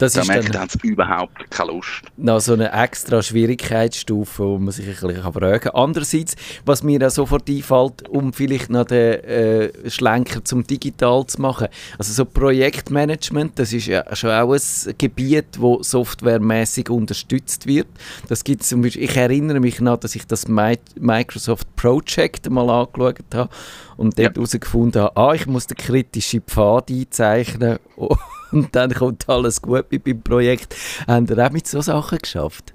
Das 0.01 0.15
Da 0.15 0.25
merkt, 0.25 0.49
da 0.49 0.53
dann 0.53 0.69
haben 0.69 0.81
überhaupt 0.83 1.51
keine 1.51 1.73
Lust. 1.73 2.03
noch 2.17 2.41
so 2.41 2.55
eine 2.55 2.73
extra 2.73 3.23
Schwierigkeitsstufe, 3.23 4.43
wo 4.43 4.57
man 4.57 4.73
sich 4.73 4.87
ein 4.87 4.93
bisschen 4.93 5.33
fragen 5.33 5.61
kann. 5.61 5.75
Andererseits, 5.75 6.37
was 6.65 6.83
mir 6.83 7.07
auch 7.07 7.11
sofort 7.11 7.51
einfällt, 7.51 8.09
um 8.09 8.33
vielleicht 8.33 8.71
noch 8.71 8.87
den 8.87 9.23
äh, 9.25 9.91
Schlenker 9.91 10.43
zum 10.43 10.67
Digital 10.67 11.27
zu 11.27 11.43
machen, 11.43 11.69
also 11.99 12.15
so 12.15 12.25
Projektmanagement, 12.25 13.59
das 13.59 13.75
ist 13.75 13.89
ja 13.89 14.05
schon 14.17 14.31
auch 14.31 14.55
ein 14.55 14.95
Gebiet, 14.97 15.59
wo 15.59 15.83
softwaremäßig 15.83 16.89
unterstützt 16.89 17.67
wird. 17.67 17.89
Das 18.27 18.43
gibt 18.43 18.63
zum 18.63 18.81
Beispiel, 18.81 19.03
ich 19.03 19.17
erinnere 19.17 19.61
mich 19.61 19.83
noch, 19.83 19.99
dass 19.99 20.15
ich 20.15 20.27
das 20.27 20.49
Mi 20.49 20.79
Microsoft 20.99 21.77
Project 21.77 22.49
mal 22.49 22.71
angeschaut 22.71 23.19
habe 23.35 23.51
und 23.99 24.19
dort 24.19 24.37
herausgefunden 24.37 25.03
habe, 25.03 25.17
ah, 25.19 25.35
ich 25.35 25.47
muss 25.47 25.67
den 25.67 25.77
kritischen 25.77 26.41
Pfad 26.41 26.91
einzeichnen 26.91 27.79
und 28.53 28.75
dann 28.75 28.93
kommt 28.93 29.29
alles 29.29 29.63
gut 29.63 29.91
mit 29.91 30.07
meinem 30.07 30.23
Projekt. 30.23 30.77
Haben 31.07 31.27
ihr 31.29 31.39
auch 31.39 31.51
mit 31.51 31.67
so 31.67 31.81
Sachen 31.81 32.19
geschafft? 32.19 32.75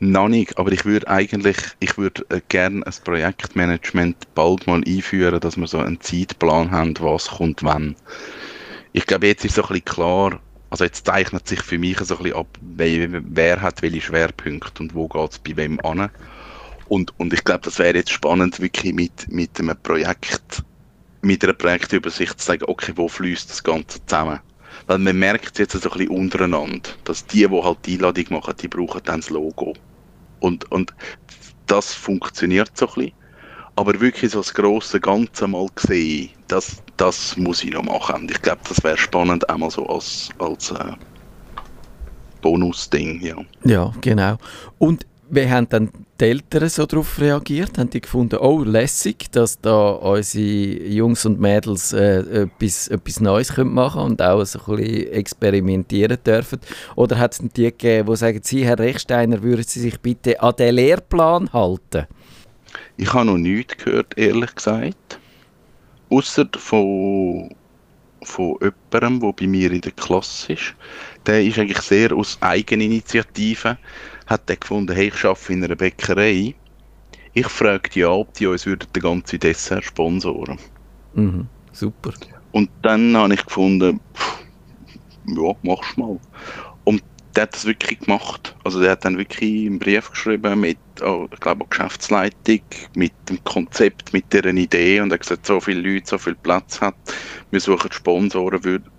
Noch 0.00 0.28
nicht, 0.28 0.58
aber 0.58 0.72
ich 0.72 0.84
würde 0.84 1.08
eigentlich, 1.08 1.56
ich 1.78 1.96
würde 1.96 2.24
äh, 2.30 2.40
gerne 2.48 2.84
ein 2.84 2.94
Projektmanagement 3.04 4.34
bald 4.34 4.66
mal 4.66 4.82
einführen, 4.84 5.38
dass 5.38 5.56
wir 5.56 5.66
so 5.66 5.78
einen 5.78 6.00
Zeitplan 6.00 6.70
haben, 6.70 6.94
was 6.98 7.28
kommt 7.28 7.62
wann. 7.62 7.94
Ich 8.92 9.06
glaube, 9.06 9.28
jetzt 9.28 9.44
ist 9.44 9.54
so 9.54 9.62
ein 9.62 9.68
bisschen 9.68 9.84
klar, 9.84 10.40
also 10.70 10.84
jetzt 10.84 11.06
zeichnet 11.06 11.46
sich 11.46 11.62
für 11.62 11.78
mich 11.78 11.98
so 12.00 12.16
ein 12.16 12.22
bisschen 12.24 12.38
ab, 12.38 12.58
wer, 12.60 13.62
hat 13.62 13.82
welche 13.82 14.00
Schwerpunkte 14.00 14.82
und 14.82 14.94
wo 14.94 15.06
geht 15.06 15.30
es 15.30 15.38
bei 15.38 15.56
wem 15.56 15.78
an. 15.80 16.10
Und, 16.88 17.18
und 17.18 17.32
ich 17.32 17.44
glaube, 17.44 17.60
das 17.64 17.78
wäre 17.78 17.96
jetzt 17.96 18.10
spannend, 18.10 18.60
wirklich 18.60 18.92
mit, 18.92 19.30
mit 19.30 19.60
einem 19.60 19.76
Projekt, 19.82 20.64
mit 21.22 21.42
einer 21.42 21.54
Projektübersicht 21.54 22.38
zu 22.38 22.46
sagen, 22.46 22.64
okay, 22.66 22.92
wo 22.96 23.08
fließt 23.08 23.48
das 23.48 23.62
Ganze 23.62 24.04
zusammen? 24.04 24.40
Weil 24.86 24.98
man 24.98 25.18
merkt 25.18 25.58
jetzt 25.58 25.72
so 25.72 25.90
ein 25.90 25.98
bisschen 25.98 26.08
untereinander, 26.08 26.90
dass 27.04 27.24
die, 27.26 27.46
die 27.46 27.62
halt 27.62 27.78
die 27.86 27.94
Einladung 27.94 28.24
machen, 28.30 28.54
die 28.60 28.68
brauchen 28.68 29.00
dann 29.04 29.20
das 29.20 29.30
Logo. 29.30 29.74
Und, 30.40 30.70
und 30.72 30.92
das 31.66 31.94
funktioniert 31.94 32.76
so 32.76 32.88
ein 32.88 32.94
bisschen. 32.94 33.12
Aber 33.76 33.98
wirklich 34.00 34.32
so 34.32 34.40
das 34.40 34.52
grosse 34.52 35.00
Ganze 35.00 35.46
mal 35.46 35.66
gesehen, 35.74 36.30
das, 36.48 36.82
das 36.96 37.36
muss 37.36 37.64
ich 37.64 37.72
noch 37.72 37.84
machen. 37.84 38.22
Und 38.22 38.30
ich 38.30 38.42
glaube, 38.42 38.60
das 38.68 38.82
wäre 38.84 38.98
spannend, 38.98 39.48
einmal 39.48 39.70
so 39.70 39.86
als, 39.86 40.28
als 40.38 40.72
äh, 40.72 40.92
Bonusding, 42.42 43.20
ja. 43.22 43.36
Ja, 43.64 43.92
genau. 44.00 44.36
Und 44.78 45.06
wie 45.34 45.48
haben 45.48 45.66
dann 45.70 45.88
die 46.20 46.26
Eltern 46.26 46.68
so 46.68 46.84
darauf 46.84 47.18
reagiert? 47.18 47.78
Haben 47.78 47.88
die 47.88 48.02
gefunden, 48.02 48.36
oh, 48.36 48.62
lässig, 48.62 49.30
dass 49.32 49.58
da 49.58 49.92
unsere 49.92 50.44
Jungs 50.86 51.24
und 51.24 51.40
Mädels 51.40 51.94
äh, 51.94 52.42
etwas, 52.42 52.88
etwas 52.88 53.18
Neues 53.18 53.54
können 53.54 53.78
und 53.78 54.20
auch 54.20 54.44
so 54.44 54.58
ein 54.58 54.76
bisschen 54.76 55.12
experimentieren 55.14 56.18
dürfen? 56.22 56.60
Oder 56.96 57.18
hat 57.18 57.32
es 57.32 57.38
die 57.38 57.62
gegeben, 57.62 58.10
die 58.10 58.16
sagen, 58.16 58.40
Sie, 58.42 58.66
Herr 58.66 58.78
Rechsteiner, 58.78 59.42
würden 59.42 59.64
Sie 59.64 59.80
sich 59.80 59.98
bitte 60.00 60.38
an 60.42 60.54
den 60.56 60.74
Lehrplan 60.74 61.50
halten? 61.50 62.06
Ich 62.98 63.10
habe 63.14 63.24
noch 63.24 63.38
nichts 63.38 63.78
gehört, 63.78 64.18
ehrlich 64.18 64.54
gesagt. 64.54 65.18
Außer 66.10 66.46
von, 66.58 67.54
von 68.22 68.58
jemandem, 68.60 69.20
der 69.20 69.32
bei 69.32 69.46
mir 69.46 69.72
in 69.72 69.80
der 69.80 69.92
Klasse 69.92 70.52
ist. 70.52 70.74
Der 71.24 71.42
ist 71.42 71.58
eigentlich 71.58 71.80
sehr 71.80 72.12
aus 72.12 72.36
Eigeninitiative. 72.42 73.78
Hat 74.26 74.48
der 74.48 74.56
gefunden, 74.56 74.94
hey, 74.94 75.08
ich 75.08 75.24
arbeite 75.24 75.52
in 75.52 75.64
einer 75.64 75.76
Bäckerei. 75.76 76.54
Ich 77.34 77.46
fragte 77.46 78.00
ja, 78.00 78.10
ob 78.10 78.34
die 78.34 78.46
uns 78.46 78.66
würden 78.66 78.88
den 78.94 79.02
ganzen 79.02 79.40
Dessert 79.40 79.84
sponsoren. 79.84 80.58
Mhm, 81.14 81.48
super. 81.72 82.12
Und 82.52 82.70
dann 82.82 83.16
habe 83.16 83.34
ich 83.34 83.44
gefunden, 83.44 84.00
pff, 84.14 84.44
ja, 85.26 85.54
mach's 85.62 85.96
mal. 85.96 86.18
Und 86.84 87.02
der 87.34 87.44
hat 87.44 87.54
das 87.54 87.64
wirklich 87.64 88.00
gemacht. 88.00 88.54
Also 88.64 88.80
der 88.80 88.92
hat 88.92 89.04
dann 89.04 89.16
wirklich 89.18 89.66
einen 89.66 89.78
Brief 89.78 90.10
geschrieben 90.10 90.60
mit, 90.60 90.78
oh, 91.02 91.26
ich 91.32 91.40
glaube, 91.40 91.66
Geschäftsleitung, 91.68 92.60
mit 92.94 93.14
dem 93.28 93.42
Konzept, 93.44 94.12
mit 94.12 94.32
deren 94.32 94.56
Idee 94.56 95.00
und 95.00 95.10
er 95.10 95.14
hat 95.14 95.22
gesagt, 95.22 95.46
so 95.46 95.60
viele 95.60 95.80
Leute, 95.80 96.10
so 96.10 96.18
viel 96.18 96.34
Platz 96.34 96.80
hat, 96.80 96.96
wir 97.50 97.60
suchen 97.60 97.90
Sponsoren, 97.90 98.62
würden 98.64 98.90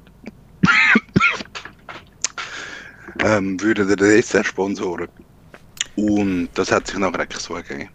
ähm, 3.23 3.59
würden 3.61 3.87
den 3.87 3.97
Dessert 3.97 4.45
sponsoren. 4.45 5.07
Und 5.95 6.49
das 6.55 6.71
hat 6.71 6.87
sich 6.87 6.97
nachher 6.97 7.19
eigentlich 7.21 7.41
so 7.41 7.55
ergeben. 7.55 7.89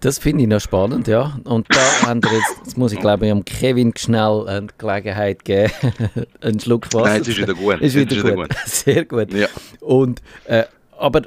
Das 0.00 0.18
finde 0.18 0.42
ich 0.42 0.48
noch 0.48 0.60
spannend, 0.60 1.08
ja. 1.08 1.38
Und 1.44 1.66
da 1.74 1.80
haben 2.06 2.22
wir 2.22 2.32
jetzt, 2.32 2.56
jetzt 2.64 2.78
muss 2.78 2.92
ich 2.92 3.00
glaube 3.00 3.26
ich, 3.26 3.32
am 3.32 3.44
Kevin 3.44 3.92
schnell 3.96 4.44
eine 4.46 4.68
Gelegenheit 4.78 5.44
geben, 5.44 5.72
einen 6.40 6.60
Schluck 6.60 6.92
Wasser. 6.94 7.08
Nein, 7.08 7.22
es 7.22 7.28
ist 7.28 7.38
wieder 7.38 7.54
gut. 7.54 7.80
Ist 7.80 7.94
wieder, 7.96 8.16
Es 8.16 8.34
gut. 8.34 8.48
Sehr 8.66 9.04
gut. 9.04 9.32
Ja. 9.32 9.48
Und, 9.80 10.22
äh, 10.44 10.64
aber 10.96 11.22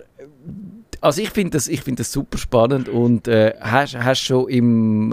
also 1.02 1.22
ich 1.22 1.32
finde 1.32 1.52
das, 1.52 1.68
ich 1.68 1.82
find 1.82 2.00
das 2.00 2.12
super 2.12 2.38
spannend 2.38 2.88
und 2.88 3.28
äh, 3.28 3.56
hast, 3.60 3.96
hast 3.98 4.22
schon 4.22 4.48
im 4.48 5.12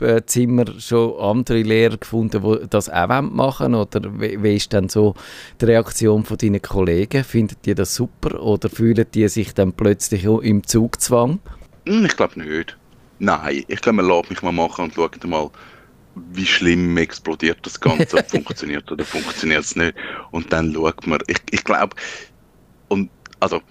Lehrerzimmer 0.00 0.64
schon 0.78 1.18
andere 1.20 1.62
Lehrer 1.62 1.96
gefunden, 1.96 2.42
die 2.42 2.66
das 2.68 2.88
auch 2.90 3.22
machen 3.22 3.72
wollen? 3.72 3.74
Oder 3.74 4.20
wie, 4.20 4.56
ist 4.56 4.72
dann 4.72 4.88
so 4.88 5.14
die 5.60 5.66
Reaktion 5.66 6.24
von 6.24 6.38
deinen 6.38 6.62
Kollegen? 6.62 7.24
Findet 7.24 7.64
die 7.66 7.74
das 7.74 7.94
super 7.94 8.40
oder 8.42 8.68
fühlen 8.68 9.06
die 9.14 9.28
sich 9.28 9.54
dann 9.54 9.72
plötzlich 9.72 10.24
im 10.24 10.66
Zugzwang? 10.66 11.40
Hm, 11.86 12.04
Ich 12.06 12.16
glaube 12.16 12.40
nicht. 12.40 12.76
Nein, 13.18 13.64
ich 13.68 13.80
glaube, 13.80 13.96
man 14.02 14.08
lässt 14.08 14.30
mich 14.30 14.42
mal 14.42 14.52
machen 14.52 14.86
und 14.86 14.94
schaut 14.94 15.24
mal, 15.24 15.50
wie 16.14 16.46
schlimm 16.46 16.96
explodiert 16.96 17.58
das 17.62 17.80
Ganze, 17.80 18.18
ob 18.18 18.30
funktioniert 18.30 18.90
oder 18.90 19.04
funktioniert 19.04 19.64
es 19.64 19.76
nicht. 19.76 19.94
Und 20.30 20.52
dann 20.52 20.72
schaut 20.74 21.06
man, 21.06 21.20
ich, 21.26 21.38
ich 21.50 21.64
glaube, 21.64 21.96
und 22.88 23.10
also, 23.40 23.62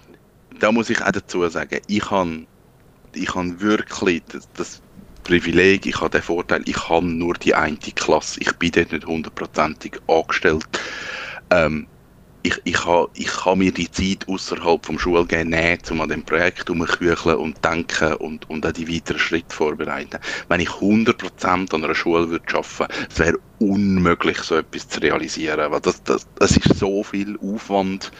da 0.60 0.72
muss 0.72 0.90
ich 0.90 1.02
auch 1.02 1.12
dazu 1.12 1.46
sagen, 1.48 1.80
ich 1.86 2.10
habe 2.10 2.46
ich 3.14 3.34
han 3.34 3.60
wirklich 3.60 4.22
das, 4.32 4.48
das 4.54 4.83
Privileg, 5.24 5.86
ich 5.86 6.00
habe 6.00 6.10
den 6.10 6.22
Vorteil, 6.22 6.62
ich 6.66 6.88
habe 6.88 7.06
nur 7.06 7.34
die 7.34 7.54
eine 7.54 7.76
Klasse, 7.76 8.40
ich 8.40 8.52
bin 8.52 8.70
dort 8.72 8.92
nicht 8.92 9.06
hundertprozentig 9.06 9.98
angestellt. 10.06 10.66
Ähm, 11.50 11.86
ich, 12.44 12.60
ich 12.64 12.84
habe 12.84 13.08
ich 13.14 13.44
ha 13.46 13.56
mir 13.56 13.72
die 13.72 13.90
Zeit 13.90 14.28
außerhalb 14.28 14.84
vom 14.84 14.98
Schulgehen 14.98 15.48
nehmen, 15.48 15.78
um 15.90 16.02
an 16.02 16.10
dem 16.10 16.22
Projekt 16.22 16.68
herumzukücheln 16.68 17.38
und 17.38 17.64
denken 17.64 18.12
und, 18.16 18.48
und 18.50 18.66
auch 18.66 18.72
die 18.72 18.86
weiteren 18.86 19.18
Schritte 19.18 19.54
vorbereiten. 19.54 20.18
Wenn 20.48 20.60
ich 20.60 20.68
100% 20.68 21.74
an 21.74 21.84
einer 21.84 21.94
Schule 21.94 22.28
würde 22.28 22.44
arbeiten 22.54 22.78
würde, 22.78 22.94
es 23.10 23.18
wäre 23.18 23.38
unmöglich, 23.60 24.38
so 24.40 24.56
etwas 24.56 24.86
zu 24.88 25.00
realisieren, 25.00 25.72
weil 25.72 25.80
das, 25.80 26.02
das, 26.02 26.28
das 26.34 26.54
ist 26.58 26.78
so 26.78 27.02
viel 27.02 27.38
Aufwand, 27.38 28.12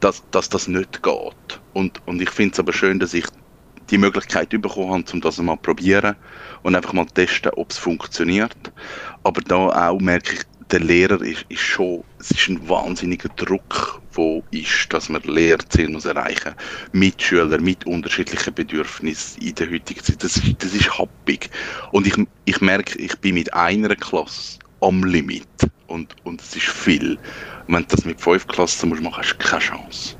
dass, 0.00 0.24
dass 0.32 0.48
das 0.48 0.66
nicht 0.66 1.04
geht. 1.04 1.60
Und, 1.72 2.02
und 2.06 2.20
ich 2.20 2.30
finde 2.30 2.54
es 2.54 2.58
aber 2.58 2.72
schön, 2.72 2.98
dass 2.98 3.14
ich 3.14 3.26
die 3.90 3.98
Möglichkeit 3.98 4.50
bekommen 4.50 4.90
habe, 4.90 5.04
um 5.12 5.20
das 5.20 5.38
mal 5.38 5.54
zu 5.54 5.62
probieren 5.62 6.16
und 6.62 6.74
einfach 6.74 6.92
mal 6.92 7.06
testen, 7.06 7.52
ob 7.56 7.70
es 7.70 7.78
funktioniert. 7.78 8.56
Aber 9.22 9.40
da 9.40 9.90
auch 9.90 10.00
merke 10.00 10.34
ich, 10.34 10.42
der 10.70 10.80
Lehrer 10.80 11.20
ist, 11.22 11.46
ist 11.48 11.60
schon, 11.60 12.04
es 12.18 12.30
ist 12.30 12.48
ein 12.48 12.68
wahnsinniger 12.68 13.28
Druck, 13.30 14.00
wo 14.12 14.42
ist, 14.50 14.92
dass 14.92 15.08
man 15.08 15.22
Lehrziele 15.22 15.88
muss 15.88 16.04
erreichen 16.04 16.54
mit 16.92 17.22
Schülern, 17.22 17.62
mit 17.62 17.86
unterschiedlichen 17.86 18.52
Bedürfnissen 18.52 19.42
in 19.42 19.54
der 19.54 19.70
heutigen 19.70 20.02
Zeit. 20.02 20.22
Das 20.22 20.36
ist, 20.36 20.62
das 20.62 20.74
ist 20.74 20.98
happig. 20.98 21.50
Und 21.92 22.06
ich, 22.06 22.14
ich 22.44 22.60
merke, 22.60 22.98
ich 22.98 23.18
bin 23.18 23.34
mit 23.34 23.52
einer 23.54 23.96
Klasse 23.96 24.58
am 24.80 25.04
Limit. 25.04 25.46
Und, 25.86 26.14
und 26.24 26.40
es 26.42 26.54
ist 26.54 26.66
viel. 26.66 27.18
Wenn 27.66 27.82
du 27.82 27.88
das 27.88 28.04
mit 28.04 28.20
fünf 28.20 28.46
Klassen 28.46 28.90
musst 28.90 29.02
machen, 29.02 29.22
hast 29.22 29.36
du 29.38 29.38
keine 29.38 29.62
Chance. 29.62 30.16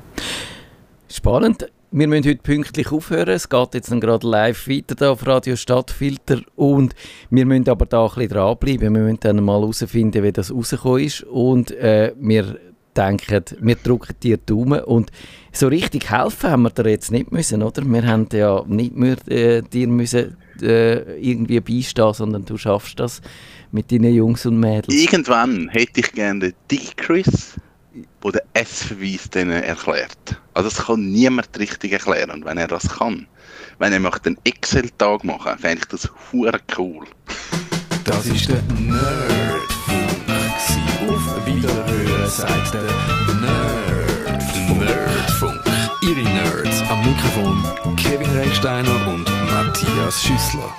Spannend. 1.09 1.67
Wir 1.91 2.07
müssen 2.07 2.29
heute 2.29 2.43
pünktlich 2.43 2.91
aufhören. 2.91 3.29
Es 3.29 3.49
geht 3.49 3.73
jetzt 3.73 3.91
dann 3.91 3.99
gerade 3.99 4.27
live 4.27 4.67
weiter 4.67 4.93
da 4.93 5.09
auf 5.09 5.25
Radio 5.25 5.55
Stadtfilter 5.55 6.41
und 6.55 6.93
wir 7.31 7.47
müssen 7.47 7.67
aber 7.67 7.87
da 7.87 8.03
ein 8.03 8.13
bisschen 8.13 8.29
dranbleiben. 8.29 8.81
Wir 8.81 8.89
müssen 8.91 9.19
dann 9.21 9.43
mal 9.43 9.59
herausfinden, 9.59 10.21
wie 10.21 10.31
das 10.31 10.53
rausgekommen 10.53 11.03
ist 11.03 11.23
und 11.23 11.71
äh, 11.71 12.13
wir 12.19 12.59
denken, 12.95 13.43
wir 13.61 13.75
drücken 13.75 14.15
dir 14.21 14.37
Daumen 14.37 14.83
und 14.83 15.11
so 15.51 15.67
richtig 15.67 16.11
helfen 16.11 16.51
haben 16.51 16.61
wir 16.61 16.69
dir 16.69 16.91
jetzt 16.91 17.11
nicht 17.11 17.31
müssen, 17.31 17.63
oder? 17.63 17.83
Wir 17.83 18.05
haben 18.05 18.27
ja 18.33 18.63
nicht 18.67 18.95
mehr 18.95 19.17
äh, 19.27 19.63
dir 19.63 19.87
müssen 19.87 20.37
äh, 20.61 21.19
irgendwie 21.19 21.59
beistehen, 21.59 22.13
sondern 22.13 22.45
du 22.45 22.55
schaffst 22.57 22.99
das 22.99 23.19
mit 23.71 23.91
deinen 23.91 24.13
Jungs 24.13 24.45
und 24.45 24.59
Mädels. 24.59 24.93
Irgendwann 24.93 25.69
hätte 25.69 26.01
ich 26.01 26.11
gerne 26.11 26.39
den 26.39 26.53
Dick-Chris, 26.69 27.55
der 28.23 28.43
S-Verweis 28.53 29.27
erklärt. 29.33 30.41
Also 30.53 30.69
das 30.69 30.85
kann 30.85 31.11
niemand 31.11 31.57
richtig 31.57 31.93
erklären. 31.93 32.31
Und 32.31 32.45
wenn 32.45 32.57
er 32.57 32.67
das 32.67 32.87
kann, 32.89 33.27
wenn 33.77 33.93
er 33.93 33.99
möchte 33.99 34.29
einen 34.29 34.37
Excel-Tag 34.43 35.23
machen, 35.23 35.57
fände 35.57 35.79
ich 35.79 35.85
das 35.85 36.09
hure 36.31 36.59
cool. 36.77 37.05
Das 38.03 38.25
ist 38.25 38.49
der 38.49 38.61
Nerdfunk. 38.79 39.69
Auf 41.07 41.45
Wiederhören 41.45 42.29
sagt 42.29 42.73
der 42.73 42.83
Nerdfunk. 43.39 44.79
Nerdfunk. 44.79 45.61
Ihre 46.01 46.23
Nerds 46.23 46.81
am 46.89 46.99
Mikrofon 47.05 47.95
Kevin 47.95 48.29
Recksteiner 48.31 49.07
und 49.07 49.25
Matthias 49.51 50.23
Schüssler. 50.23 50.73